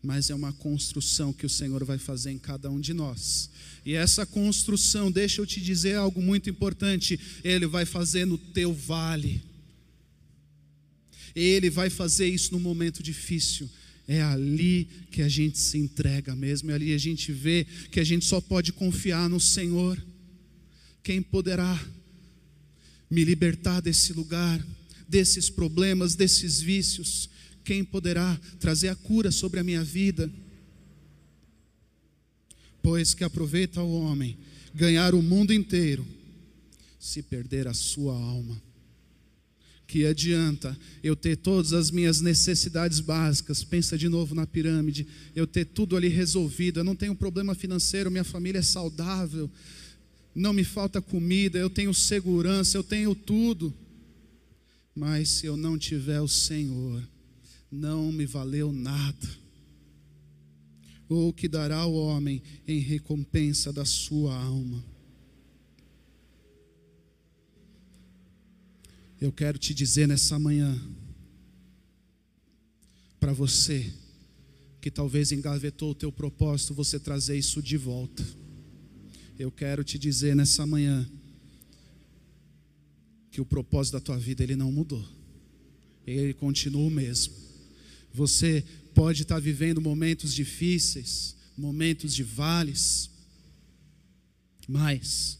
mas 0.03 0.31
é 0.31 0.35
uma 0.35 0.53
construção 0.53 1.33
que 1.33 1.47
o 1.47 1.51
Senhor 1.51 1.85
vai 1.85 1.99
fazer 1.99 2.31
em 2.31 2.39
cada 2.39 2.71
um 2.71 2.81
de 2.81 2.95
nós. 2.95 3.51
E 3.85 3.95
essa 3.95 4.25
construção, 4.25 5.11
deixa 5.11 5.41
eu 5.41 5.47
te 5.47 5.61
dizer 5.61 5.97
algo 5.97 6.23
muito 6.23 6.49
importante, 6.49 7.19
Ele 7.43 7.67
vai 7.67 7.85
fazer 7.85 8.25
no 8.25 8.39
teu 8.39 8.73
vale. 8.73 9.43
Ele 11.35 11.71
vai 11.71 11.91
fazer 11.91 12.29
isso 12.29 12.53
no 12.53 12.61
momento 12.61 13.03
difícil. 13.03 13.69
É 14.07 14.23
ali 14.23 14.89
que 15.11 15.21
a 15.21 15.29
gente 15.29 15.59
se 15.59 15.77
entrega 15.77 16.35
mesmo, 16.35 16.71
é 16.71 16.75
ali 16.75 16.95
a 16.95 16.99
gente 16.99 17.31
vê 17.33 17.67
que 17.91 18.01
a 18.01 18.05
gente 18.05 18.25
só 18.25 18.41
pode 18.41 18.73
confiar 18.73 19.29
no 19.29 19.41
Senhor. 19.41 20.03
Quem 21.03 21.21
poderá 21.21 21.79
me 23.11 23.25
libertar 23.25 23.81
desse 23.81 24.13
lugar, 24.13 24.65
desses 25.09 25.51
problemas, 25.51 26.15
desses 26.15 26.61
vícios? 26.61 27.29
Quem 27.69 27.85
poderá 27.85 28.41
trazer 28.59 28.89
a 28.89 28.97
cura 28.97 29.31
sobre 29.31 29.61
a 29.61 29.63
minha 29.63 29.85
vida? 29.85 30.33
Pois 32.83 33.13
que 33.13 33.23
aproveita 33.23 33.83
o 33.83 34.01
homem 34.01 34.39
ganhar 34.75 35.15
o 35.15 35.21
mundo 35.21 35.53
inteiro, 35.53 36.03
se 36.99 37.23
perder 37.23 37.69
a 37.69 37.75
sua 37.75 38.15
alma. 38.15 38.59
Que 39.87 40.07
adianta 40.07 40.75
eu 41.03 41.15
ter 41.15 41.37
todas 41.37 41.75
as 41.75 41.91
minhas 41.91 42.23
necessidades 42.23 43.01
básicas, 43.01 43.63
pensa 43.63 43.99
de 43.99 44.09
novo 44.09 44.35
na 44.35 44.47
pirâmide, 44.47 45.07
eu 45.37 45.47
ter 45.47 45.67
tudo 45.67 45.95
ali 45.95 46.09
resolvido, 46.09 46.81
eu 46.81 46.85
não 46.85 46.97
tenho 46.97 47.15
problema 47.15 47.55
financeiro, 47.55 48.11
minha 48.11 48.25
família 48.25 48.61
é 48.61 48.63
saudável, 48.63 49.51
não 50.35 50.55
me 50.55 50.65
falta 50.65 51.03
comida, 51.03 51.59
eu 51.59 51.69
tenho 51.69 51.93
segurança, 51.93 52.79
eu 52.79 52.83
tenho 52.83 53.15
tudo. 53.15 53.75
Mas 54.95 55.29
se 55.29 55.45
eu 55.45 55.55
não 55.55 55.77
tiver 55.77 56.23
o 56.23 56.29
Senhor, 56.29 57.07
não 57.71 58.11
me 58.11 58.27
valeu 58.27 58.73
nada. 58.73 59.29
Ou 61.09 61.29
o 61.29 61.33
que 61.33 61.49
dará 61.49 61.87
o 61.87 61.95
homem 61.95 62.43
em 62.67 62.81
recompensa 62.81 63.73
da 63.73 63.85
sua 63.85 64.37
alma? 64.37 64.85
Eu 69.21 69.33
quero 69.33 69.59
te 69.59 69.75
dizer 69.75 70.07
nessa 70.07 70.39
manhã, 70.39 70.79
para 73.19 73.33
você, 73.33 73.93
que 74.81 74.91
talvez 74.91 75.33
engavetou 75.33 75.91
o 75.91 75.95
teu 75.95 76.13
propósito, 76.13 76.73
você 76.73 77.01
trazer 77.01 77.37
isso 77.37 77.61
de 77.61 77.77
volta. 77.77 78.25
Eu 79.39 79.51
quero 79.51 79.83
te 79.83 79.99
dizer 79.99 80.37
nessa 80.37 80.67
manhã, 80.67 81.09
que 83.31 83.41
o 83.41 83.47
propósito 83.47 83.95
da 83.95 84.01
tua 84.01 84.19
vida 84.19 84.43
ele 84.43 84.57
não 84.57 84.71
mudou. 84.71 85.05
Ele 86.07 86.33
continua 86.33 86.87
o 86.87 86.91
mesmo. 86.91 87.48
Você 88.19 88.65
pode 88.97 89.23
estar 89.23 89.39
vivendo 89.39 89.81
momentos 89.81 90.35
difíceis, 90.35 91.37
momentos 91.57 92.13
de 92.13 92.25
vales, 92.25 93.09
mas 94.67 95.39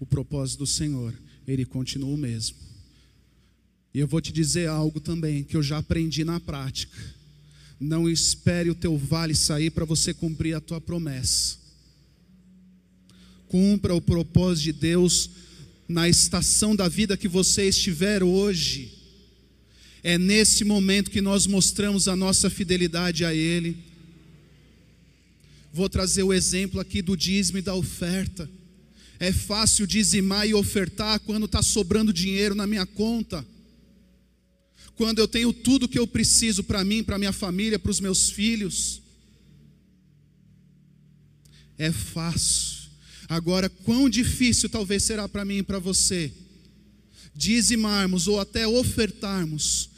o 0.00 0.06
propósito 0.06 0.60
do 0.60 0.66
Senhor, 0.66 1.12
ele 1.46 1.66
continua 1.66 2.08
o 2.08 2.16
mesmo. 2.16 2.56
E 3.92 3.98
eu 3.98 4.08
vou 4.08 4.22
te 4.22 4.32
dizer 4.32 4.70
algo 4.70 5.00
também 5.00 5.44
que 5.44 5.54
eu 5.54 5.62
já 5.62 5.76
aprendi 5.76 6.24
na 6.24 6.40
prática. 6.40 6.96
Não 7.78 8.08
espere 8.08 8.70
o 8.70 8.74
teu 8.74 8.96
vale 8.96 9.34
sair 9.34 9.70
para 9.70 9.84
você 9.84 10.14
cumprir 10.14 10.54
a 10.54 10.62
tua 10.62 10.80
promessa. 10.80 11.58
Cumpra 13.48 13.94
o 13.94 14.00
propósito 14.00 14.64
de 14.64 14.72
Deus 14.72 15.28
na 15.86 16.08
estação 16.08 16.74
da 16.74 16.88
vida 16.88 17.18
que 17.18 17.28
você 17.28 17.68
estiver 17.68 18.22
hoje. 18.22 19.01
É 20.02 20.18
nesse 20.18 20.64
momento 20.64 21.10
que 21.10 21.20
nós 21.20 21.46
mostramos 21.46 22.08
a 22.08 22.16
nossa 22.16 22.50
fidelidade 22.50 23.24
a 23.24 23.34
Ele. 23.34 23.76
Vou 25.72 25.88
trazer 25.88 26.22
o 26.22 26.32
exemplo 26.32 26.80
aqui 26.80 27.00
do 27.00 27.16
dízimo 27.16 27.58
e 27.58 27.62
da 27.62 27.74
oferta. 27.74 28.48
É 29.18 29.32
fácil 29.32 29.86
dizimar 29.86 30.48
e 30.48 30.54
ofertar 30.54 31.20
quando 31.20 31.46
está 31.46 31.62
sobrando 31.62 32.12
dinheiro 32.12 32.54
na 32.54 32.66
minha 32.66 32.84
conta 32.84 33.46
quando 35.02 35.18
eu 35.18 35.28
tenho 35.28 35.52
tudo 35.52 35.88
que 35.88 35.98
eu 35.98 36.06
preciso 36.06 36.62
para 36.62 36.84
mim, 36.84 37.02
para 37.02 37.18
minha 37.18 37.32
família, 37.32 37.78
para 37.78 37.90
os 37.90 38.00
meus 38.00 38.30
filhos. 38.30 39.02
É 41.78 41.90
fácil. 41.90 42.82
Agora, 43.28 43.68
quão 43.68 44.08
difícil 44.08 44.68
talvez 44.68 45.02
será 45.02 45.28
para 45.28 45.44
mim 45.44 45.58
e 45.58 45.62
para 45.62 45.78
você 45.78 46.32
dizimarmos 47.34 48.28
ou 48.28 48.38
até 48.38 48.66
ofertarmos 48.68 49.88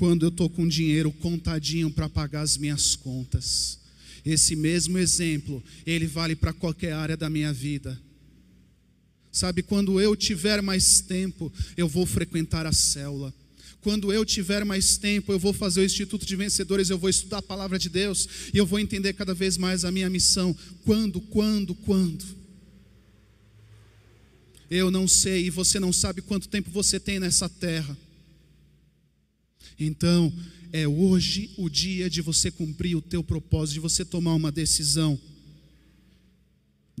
quando 0.00 0.22
eu 0.22 0.30
estou 0.30 0.48
com 0.48 0.66
dinheiro 0.66 1.12
contadinho 1.12 1.90
para 1.90 2.08
pagar 2.08 2.40
as 2.40 2.56
minhas 2.56 2.96
contas. 2.96 3.78
Esse 4.24 4.56
mesmo 4.56 4.96
exemplo, 4.96 5.62
ele 5.84 6.06
vale 6.06 6.34
para 6.34 6.54
qualquer 6.54 6.94
área 6.94 7.18
da 7.18 7.28
minha 7.28 7.52
vida. 7.52 8.00
Sabe, 9.30 9.62
quando 9.62 10.00
eu 10.00 10.16
tiver 10.16 10.62
mais 10.62 11.02
tempo, 11.02 11.52
eu 11.76 11.86
vou 11.86 12.06
frequentar 12.06 12.64
a 12.64 12.72
célula. 12.72 13.32
Quando 13.82 14.10
eu 14.10 14.24
tiver 14.24 14.64
mais 14.64 14.96
tempo, 14.96 15.32
eu 15.32 15.38
vou 15.38 15.52
fazer 15.52 15.82
o 15.82 15.84
Instituto 15.84 16.24
de 16.24 16.34
Vencedores, 16.34 16.88
eu 16.88 16.96
vou 16.96 17.10
estudar 17.10 17.38
a 17.38 17.42
palavra 17.42 17.78
de 17.78 17.90
Deus 17.90 18.26
e 18.54 18.56
eu 18.56 18.64
vou 18.64 18.78
entender 18.78 19.12
cada 19.12 19.34
vez 19.34 19.58
mais 19.58 19.84
a 19.84 19.90
minha 19.90 20.08
missão. 20.08 20.56
Quando, 20.82 21.20
quando, 21.20 21.74
quando? 21.74 22.24
Eu 24.70 24.90
não 24.90 25.06
sei 25.06 25.44
e 25.44 25.50
você 25.50 25.78
não 25.78 25.92
sabe 25.92 26.22
quanto 26.22 26.48
tempo 26.48 26.70
você 26.70 26.98
tem 26.98 27.20
nessa 27.20 27.50
terra. 27.50 27.94
Então, 29.78 30.32
é 30.72 30.86
hoje 30.86 31.50
o 31.56 31.68
dia 31.68 32.08
de 32.08 32.20
você 32.20 32.50
cumprir 32.50 32.96
o 32.96 33.02
teu 33.02 33.22
propósito, 33.22 33.74
de 33.74 33.80
você 33.80 34.04
tomar 34.04 34.34
uma 34.34 34.52
decisão 34.52 35.18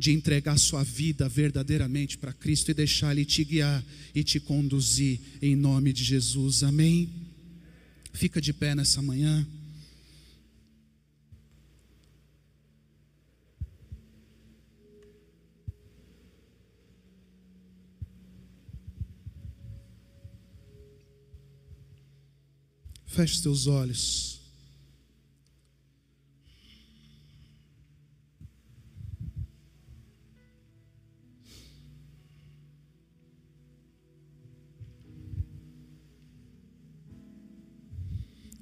de 0.00 0.12
entregar 0.12 0.56
sua 0.56 0.82
vida 0.82 1.28
verdadeiramente 1.28 2.16
para 2.16 2.32
Cristo 2.32 2.70
e 2.70 2.74
deixar 2.74 3.12
Ele 3.12 3.22
te 3.22 3.44
guiar 3.44 3.84
e 4.14 4.24
te 4.24 4.40
conduzir 4.40 5.20
em 5.42 5.54
nome 5.54 5.92
de 5.92 6.02
Jesus. 6.02 6.62
Amém? 6.62 7.10
Fica 8.14 8.40
de 8.40 8.50
pé 8.52 8.74
nessa 8.74 9.02
manhã. 9.02 9.46
Feche 23.20 23.34
os 23.34 23.40
teus 23.42 23.66
olhos. 23.66 24.40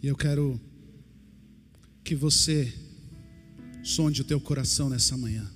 E 0.03 0.09
eu 0.09 0.17
quero 0.17 0.61
que 2.03 2.17
você 2.17 2.75
sonde 3.85 4.23
o 4.23 4.25
teu 4.25 4.41
coração 4.41 4.91
nessa 4.91 5.17
manhã. 5.17 5.49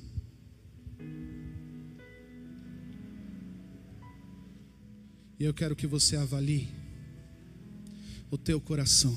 E 5.40 5.44
eu 5.44 5.52
quero 5.52 5.74
que 5.74 5.88
você 5.88 6.14
avalie 6.14 6.82
o 8.33 8.38
teu 8.38 8.59
coração. 8.59 9.16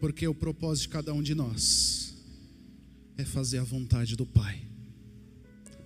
Porque 0.00 0.26
o 0.26 0.34
propósito 0.34 0.82
de 0.82 0.88
cada 0.88 1.14
um 1.14 1.22
de 1.22 1.32
nós 1.32 2.12
é 3.16 3.24
fazer 3.24 3.58
a 3.58 3.62
vontade 3.64 4.16
do 4.16 4.26
Pai. 4.26 4.60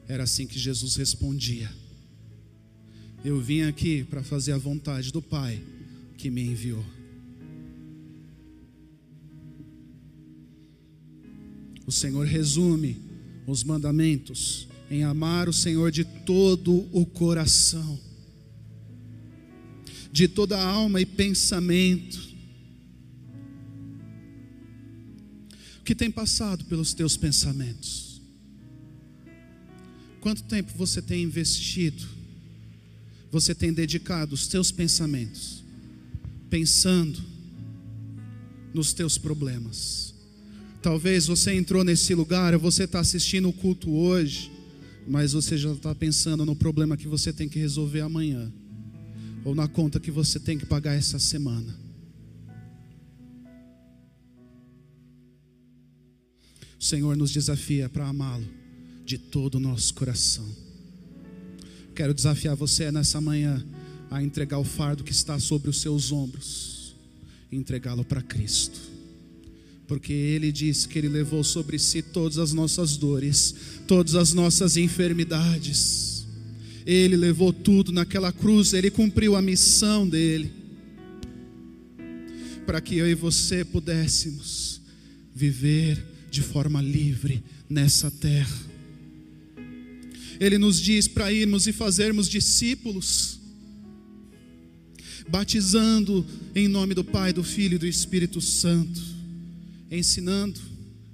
Era 0.08 0.22
assim 0.22 0.46
que 0.46 0.58
Jesus 0.58 0.96
respondia. 0.96 1.70
Eu 3.22 3.38
vim 3.38 3.60
aqui 3.60 4.04
para 4.04 4.22
fazer 4.22 4.52
a 4.52 4.58
vontade 4.58 5.12
do 5.12 5.20
Pai 5.20 5.62
que 6.16 6.30
me 6.30 6.42
enviou. 6.42 6.84
O 11.86 11.92
Senhor 11.92 12.26
resume 12.26 12.96
os 13.46 13.62
mandamentos 13.62 14.66
em 14.90 15.04
amar 15.04 15.46
o 15.46 15.52
Senhor 15.52 15.90
de 15.90 16.04
todo 16.04 16.88
o 16.90 17.04
coração, 17.04 18.00
de 20.16 20.26
toda 20.26 20.58
alma 20.58 20.98
e 20.98 21.04
pensamento. 21.04 22.18
O 25.78 25.84
que 25.84 25.94
tem 25.94 26.10
passado 26.10 26.64
pelos 26.64 26.94
teus 26.94 27.18
pensamentos? 27.18 28.22
Quanto 30.22 30.42
tempo 30.44 30.72
você 30.74 31.02
tem 31.02 31.22
investido 31.22 32.16
você 33.30 33.54
tem 33.54 33.70
dedicado 33.70 34.34
os 34.34 34.46
teus 34.46 34.70
pensamentos 34.70 35.62
pensando 36.48 37.22
nos 38.72 38.94
teus 38.94 39.18
problemas? 39.18 40.14
Talvez 40.80 41.26
você 41.26 41.52
entrou 41.52 41.84
nesse 41.84 42.14
lugar, 42.14 42.56
você 42.56 42.84
está 42.84 43.00
assistindo 43.00 43.50
o 43.50 43.52
culto 43.52 43.90
hoje, 43.90 44.50
mas 45.06 45.34
você 45.34 45.58
já 45.58 45.72
está 45.72 45.94
pensando 45.94 46.46
no 46.46 46.56
problema 46.56 46.96
que 46.96 47.06
você 47.06 47.34
tem 47.34 47.50
que 47.50 47.58
resolver 47.58 48.00
amanhã, 48.00 48.50
ou 49.46 49.54
na 49.54 49.68
conta 49.68 50.00
que 50.00 50.10
você 50.10 50.40
tem 50.40 50.58
que 50.58 50.66
pagar 50.66 50.94
essa 50.94 51.20
semana. 51.20 51.72
O 56.76 56.82
Senhor 56.82 57.16
nos 57.16 57.30
desafia 57.30 57.88
para 57.88 58.08
amá-lo 58.08 58.44
de 59.04 59.16
todo 59.16 59.54
o 59.54 59.60
nosso 59.60 59.94
coração. 59.94 60.44
Quero 61.94 62.12
desafiar 62.12 62.56
você 62.56 62.90
nessa 62.90 63.20
manhã 63.20 63.64
a 64.10 64.20
entregar 64.20 64.58
o 64.58 64.64
fardo 64.64 65.04
que 65.04 65.12
está 65.12 65.38
sobre 65.38 65.70
os 65.70 65.80
seus 65.80 66.10
ombros 66.10 66.96
e 67.50 67.54
entregá-lo 67.56 68.04
para 68.04 68.22
Cristo. 68.22 68.80
Porque 69.86 70.12
Ele 70.12 70.50
disse 70.50 70.88
que 70.88 70.98
Ele 70.98 71.08
levou 71.08 71.44
sobre 71.44 71.78
si 71.78 72.02
todas 72.02 72.38
as 72.38 72.52
nossas 72.52 72.96
dores, 72.96 73.54
todas 73.86 74.16
as 74.16 74.32
nossas 74.32 74.76
enfermidades. 74.76 76.15
Ele 76.86 77.16
levou 77.16 77.52
tudo 77.52 77.90
naquela 77.90 78.32
cruz, 78.32 78.72
Ele 78.72 78.90
cumpriu 78.90 79.34
a 79.34 79.42
missão 79.42 80.08
dele, 80.08 80.52
para 82.64 82.80
que 82.80 82.96
eu 82.96 83.08
e 83.08 83.14
você 83.14 83.64
pudéssemos 83.64 84.80
viver 85.34 86.02
de 86.30 86.42
forma 86.42 86.80
livre 86.80 87.42
nessa 87.68 88.10
terra. 88.10 88.56
Ele 90.38 90.58
nos 90.58 90.80
diz 90.80 91.08
para 91.08 91.32
irmos 91.32 91.66
e 91.66 91.72
fazermos 91.72 92.28
discípulos, 92.28 93.40
batizando 95.28 96.24
em 96.54 96.68
nome 96.68 96.94
do 96.94 97.02
Pai, 97.02 97.32
do 97.32 97.42
Filho 97.42 97.74
e 97.74 97.78
do 97.78 97.86
Espírito 97.86 98.40
Santo, 98.40 99.02
ensinando 99.90 100.60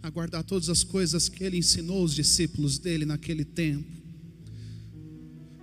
a 0.02 0.10
guardar 0.10 0.42
todas 0.42 0.68
as 0.68 0.82
coisas 0.82 1.28
que 1.28 1.44
ele 1.44 1.56
ensinou 1.56 2.04
os 2.04 2.14
discípulos 2.14 2.78
dele 2.78 3.06
naquele 3.06 3.44
tempo. 3.44 4.01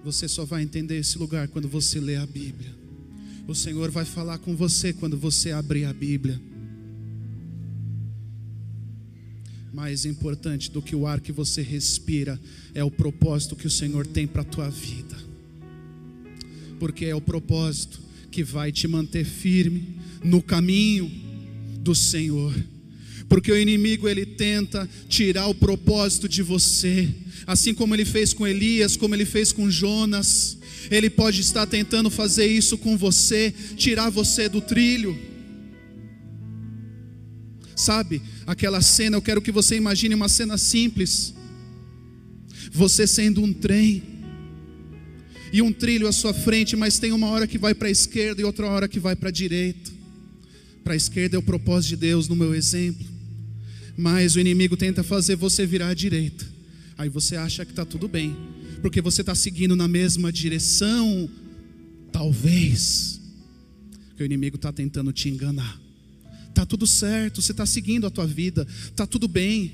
Você 0.03 0.27
só 0.27 0.45
vai 0.45 0.63
entender 0.63 0.97
esse 0.97 1.17
lugar 1.17 1.47
quando 1.47 1.67
você 1.67 1.99
lê 1.99 2.15
a 2.15 2.25
Bíblia. 2.25 2.73
O 3.47 3.55
Senhor 3.55 3.89
vai 3.89 4.05
falar 4.05 4.37
com 4.37 4.55
você 4.55 4.93
quando 4.93 5.17
você 5.17 5.51
abrir 5.51 5.85
a 5.85 5.93
Bíblia. 5.93 6.39
Mais 9.73 10.05
importante 10.05 10.71
do 10.71 10.81
que 10.81 10.95
o 10.95 11.07
ar 11.07 11.19
que 11.19 11.31
você 11.31 11.61
respira 11.61 12.39
é 12.73 12.83
o 12.83 12.91
propósito 12.91 13.55
que 13.55 13.67
o 13.67 13.71
Senhor 13.71 14.05
tem 14.05 14.27
para 14.27 14.41
a 14.41 14.45
tua 14.45 14.69
vida. 14.69 15.17
Porque 16.79 17.05
é 17.05 17.15
o 17.15 17.21
propósito 17.21 17.99
que 18.31 18.43
vai 18.43 18.71
te 18.71 18.87
manter 18.87 19.25
firme 19.25 19.95
no 20.23 20.41
caminho 20.41 21.09
do 21.79 21.93
Senhor. 21.93 22.53
Porque 23.27 23.51
o 23.51 23.57
inimigo 23.57 24.07
ele 24.07 24.25
tenta 24.25 24.89
tirar 25.07 25.47
o 25.47 25.55
propósito 25.55 26.27
de 26.27 26.41
você, 26.41 27.07
assim 27.49 27.73
como 27.73 27.95
ele 27.95 28.05
fez 28.05 28.31
com 28.31 28.45
Elias, 28.45 28.95
como 28.95 29.15
ele 29.15 29.25
fez 29.25 29.51
com 29.51 29.71
Jonas. 29.71 30.55
Ele 30.91 31.09
pode 31.09 31.41
estar 31.41 31.65
tentando 31.65 32.07
fazer 32.07 32.45
isso 32.45 32.77
com 32.77 32.95
você, 32.95 33.51
tirar 33.75 34.11
você 34.11 34.47
do 34.47 34.61
trilho. 34.61 35.17
Sabe, 37.75 38.21
aquela 38.45 38.81
cena, 38.81 39.17
eu 39.17 39.21
quero 39.21 39.41
que 39.41 39.51
você 39.51 39.75
imagine 39.75 40.13
uma 40.13 40.29
cena 40.29 40.59
simples. 40.59 41.33
Você 42.71 43.07
sendo 43.07 43.41
um 43.41 43.51
trem, 43.51 44.03
e 45.51 45.63
um 45.63 45.73
trilho 45.73 46.07
à 46.07 46.11
sua 46.11 46.31
frente, 46.31 46.75
mas 46.75 46.99
tem 46.99 47.11
uma 47.11 47.29
hora 47.29 47.47
que 47.47 47.57
vai 47.57 47.73
para 47.73 47.87
a 47.87 47.91
esquerda 47.91 48.39
e 48.39 48.45
outra 48.45 48.67
hora 48.67 48.87
que 48.87 48.99
vai 48.99 49.15
para 49.15 49.29
a 49.29 49.31
direita. 49.31 49.89
Para 50.83 50.93
a 50.93 50.95
esquerda 50.95 51.35
é 51.35 51.39
o 51.39 51.41
propósito 51.41 51.89
de 51.89 51.95
Deus, 51.95 52.27
no 52.27 52.35
meu 52.35 52.53
exemplo, 52.53 53.07
mas 53.97 54.35
o 54.35 54.39
inimigo 54.39 54.77
tenta 54.77 55.01
fazer 55.01 55.35
você 55.35 55.65
virar 55.65 55.87
à 55.87 55.93
direita. 55.95 56.48
Aí 56.99 57.07
você 57.07 57.37
acha 57.37 57.63
que 57.63 57.71
está 57.71 57.85
tudo 57.85 58.09
bem, 58.09 58.35
porque 58.81 58.99
você 59.01 59.21
está 59.21 59.33
seguindo 59.33 59.73
na 59.73 59.87
mesma 59.87 60.33
direção, 60.33 61.29
talvez, 62.11 63.21
que 64.17 64.23
o 64.23 64.25
inimigo 64.25 64.57
está 64.57 64.73
tentando 64.73 65.13
te 65.13 65.29
enganar. 65.29 65.79
Tá 66.53 66.65
tudo 66.65 66.85
certo, 66.85 67.41
você 67.41 67.53
está 67.53 67.65
seguindo 67.65 68.05
a 68.05 68.09
tua 68.09 68.27
vida, 68.27 68.67
tá 68.97 69.07
tudo 69.07 69.29
bem, 69.29 69.71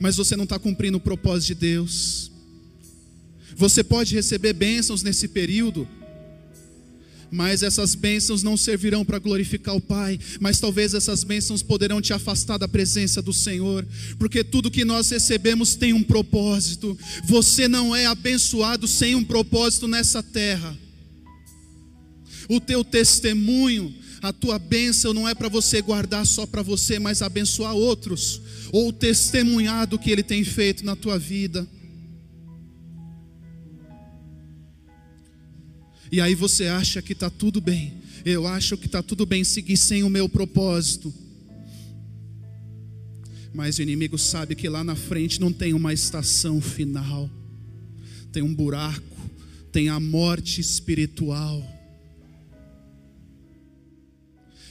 mas 0.00 0.16
você 0.16 0.36
não 0.36 0.44
está 0.44 0.58
cumprindo 0.58 0.96
o 0.96 1.00
propósito 1.02 1.48
de 1.48 1.54
Deus. 1.56 2.32
Você 3.54 3.84
pode 3.84 4.14
receber 4.14 4.54
bênçãos 4.54 5.02
nesse 5.02 5.28
período, 5.28 5.86
mas 7.34 7.64
essas 7.64 7.96
bênçãos 7.96 8.44
não 8.44 8.56
servirão 8.56 9.04
para 9.04 9.18
glorificar 9.18 9.74
o 9.74 9.80
Pai, 9.80 10.20
mas 10.40 10.60
talvez 10.60 10.94
essas 10.94 11.24
bênçãos 11.24 11.64
poderão 11.64 12.00
te 12.00 12.12
afastar 12.12 12.58
da 12.58 12.68
presença 12.68 13.20
do 13.20 13.32
Senhor, 13.32 13.84
porque 14.18 14.44
tudo 14.44 14.70
que 14.70 14.84
nós 14.84 15.10
recebemos 15.10 15.74
tem 15.74 15.92
um 15.92 16.02
propósito. 16.02 16.96
Você 17.24 17.66
não 17.66 17.94
é 17.94 18.06
abençoado 18.06 18.86
sem 18.86 19.16
um 19.16 19.24
propósito 19.24 19.88
nessa 19.88 20.22
terra. 20.22 20.78
O 22.48 22.60
teu 22.60 22.84
testemunho 22.84 23.92
a 24.22 24.32
tua 24.32 24.58
bênção 24.58 25.12
não 25.12 25.28
é 25.28 25.34
para 25.34 25.50
você 25.50 25.82
guardar 25.82 26.24
só 26.24 26.46
para 26.46 26.62
você, 26.62 26.98
mas 26.98 27.20
abençoar 27.20 27.74
outros, 27.74 28.40
ou 28.72 28.90
testemunhar 28.90 29.86
do 29.86 29.98
que 29.98 30.10
Ele 30.10 30.22
tem 30.22 30.42
feito 30.42 30.82
na 30.82 30.96
tua 30.96 31.18
vida. 31.18 31.68
E 36.10 36.20
aí 36.20 36.34
você 36.34 36.66
acha 36.66 37.02
que 37.02 37.12
está 37.12 37.30
tudo 37.30 37.60
bem, 37.60 37.94
eu 38.24 38.46
acho 38.46 38.76
que 38.76 38.86
está 38.86 39.02
tudo 39.02 39.26
bem 39.26 39.44
seguir 39.44 39.76
sem 39.76 40.02
o 40.02 40.10
meu 40.10 40.28
propósito. 40.28 41.12
Mas 43.52 43.78
o 43.78 43.82
inimigo 43.82 44.18
sabe 44.18 44.54
que 44.54 44.68
lá 44.68 44.82
na 44.82 44.96
frente 44.96 45.40
não 45.40 45.52
tem 45.52 45.74
uma 45.74 45.92
estação 45.92 46.60
final, 46.60 47.30
tem 48.32 48.42
um 48.42 48.54
buraco, 48.54 49.30
tem 49.70 49.88
a 49.88 50.00
morte 50.00 50.60
espiritual. 50.60 51.62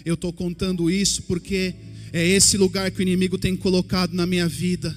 Eu 0.04 0.16
estou 0.16 0.34
contando 0.34 0.92
isso 0.92 1.24
porque 1.24 1.74
é 2.12 2.28
esse 2.28 2.58
lugar 2.58 2.92
que 2.92 3.00
o 3.00 3.02
inimigo 3.02 3.38
tem 3.38 3.56
colocado 3.56 4.14
na 4.14 4.26
minha 4.26 4.48
vida, 4.48 4.96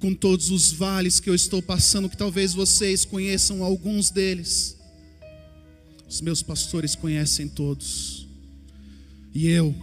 com 0.00 0.12
todos 0.12 0.50
os 0.50 0.72
vales 0.72 1.20
que 1.20 1.30
eu 1.30 1.34
estou 1.34 1.62
passando, 1.62 2.08
que 2.08 2.16
talvez 2.16 2.52
vocês 2.52 3.04
conheçam 3.04 3.62
alguns 3.62 4.10
deles. 4.10 4.76
Os 6.12 6.20
meus 6.20 6.42
pastores 6.42 6.94
conhecem 6.94 7.48
todos, 7.48 8.28
e 9.34 9.48
eu 9.48 9.74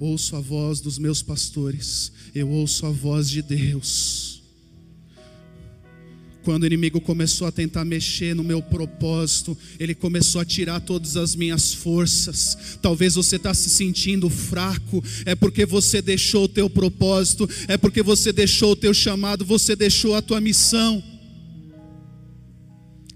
ouço 0.00 0.34
a 0.34 0.40
voz 0.40 0.80
dos 0.80 0.98
meus 0.98 1.22
pastores, 1.22 2.10
eu 2.34 2.50
ouço 2.50 2.84
a 2.84 2.90
voz 2.90 3.30
de 3.30 3.40
Deus. 3.40 4.42
Quando 6.42 6.64
o 6.64 6.66
inimigo 6.66 7.00
começou 7.00 7.46
a 7.46 7.52
tentar 7.52 7.84
mexer 7.84 8.34
no 8.34 8.42
meu 8.42 8.60
propósito, 8.60 9.56
ele 9.78 9.94
começou 9.94 10.40
a 10.40 10.44
tirar 10.44 10.80
todas 10.80 11.16
as 11.16 11.36
minhas 11.36 11.72
forças. 11.72 12.76
Talvez 12.82 13.14
você 13.14 13.36
está 13.36 13.54
se 13.54 13.70
sentindo 13.70 14.28
fraco, 14.28 15.00
é 15.24 15.36
porque 15.36 15.64
você 15.64 16.02
deixou 16.02 16.46
o 16.46 16.48
teu 16.48 16.68
propósito, 16.68 17.48
é 17.68 17.76
porque 17.76 18.02
você 18.02 18.32
deixou 18.32 18.72
o 18.72 18.76
teu 18.76 18.92
chamado, 18.92 19.44
você 19.44 19.76
deixou 19.76 20.16
a 20.16 20.20
tua 20.20 20.40
missão. 20.40 21.00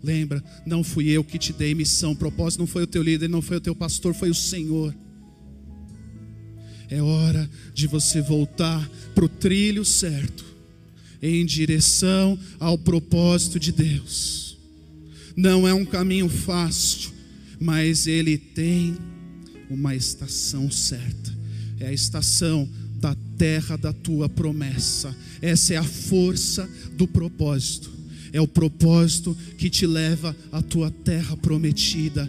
Lembra, 0.03 0.43
não 0.67 0.83
fui 0.83 1.09
eu 1.09 1.23
que 1.23 1.39
te 1.39 1.53
dei 1.53 1.75
missão, 1.75 2.15
propósito 2.15 2.61
não 2.61 2.67
foi 2.67 2.83
o 2.83 2.87
teu 2.87 3.03
líder, 3.03 3.29
não 3.29 3.41
foi 3.41 3.59
o 3.59 3.61
teu 3.61 3.75
pastor, 3.75 4.15
foi 4.15 4.31
o 4.31 4.35
Senhor. 4.35 4.95
É 6.91 7.01
hora 7.01 7.49
de 7.73 7.87
você 7.87 8.21
voltar 8.21 8.87
para 9.15 9.25
o 9.25 9.29
trilho 9.29 9.85
certo 9.85 10.45
em 11.23 11.47
direção 11.47 12.39
ao 12.59 12.77
propósito 12.77 13.61
de 13.61 13.71
Deus. 13.71 14.59
Não 15.37 15.67
é 15.67 15.73
um 15.73 15.85
caminho 15.85 16.29
fácil, 16.29 17.13
mas 17.61 18.07
ele 18.07 18.37
tem 18.37 18.97
uma 19.71 19.95
estação 19.95 20.71
certa. 20.71 21.33
É 21.79 21.87
a 21.87 21.93
estação 21.93 22.69
da 23.01 23.17
terra 23.39 23.77
da 23.77 23.93
tua 23.93 24.29
promessa. 24.29 25.17
Essa 25.41 25.75
é 25.75 25.77
a 25.77 25.85
força 25.85 26.69
do 26.97 27.07
propósito. 27.07 28.02
É 28.33 28.41
o 28.41 28.49
propósito 28.49 29.37
que 29.59 29.69
te 29.69 29.87
leva 29.87 30.35
à 30.51 30.63
tua 30.63 30.91
terra 30.91 31.37
prometida. 31.37 32.29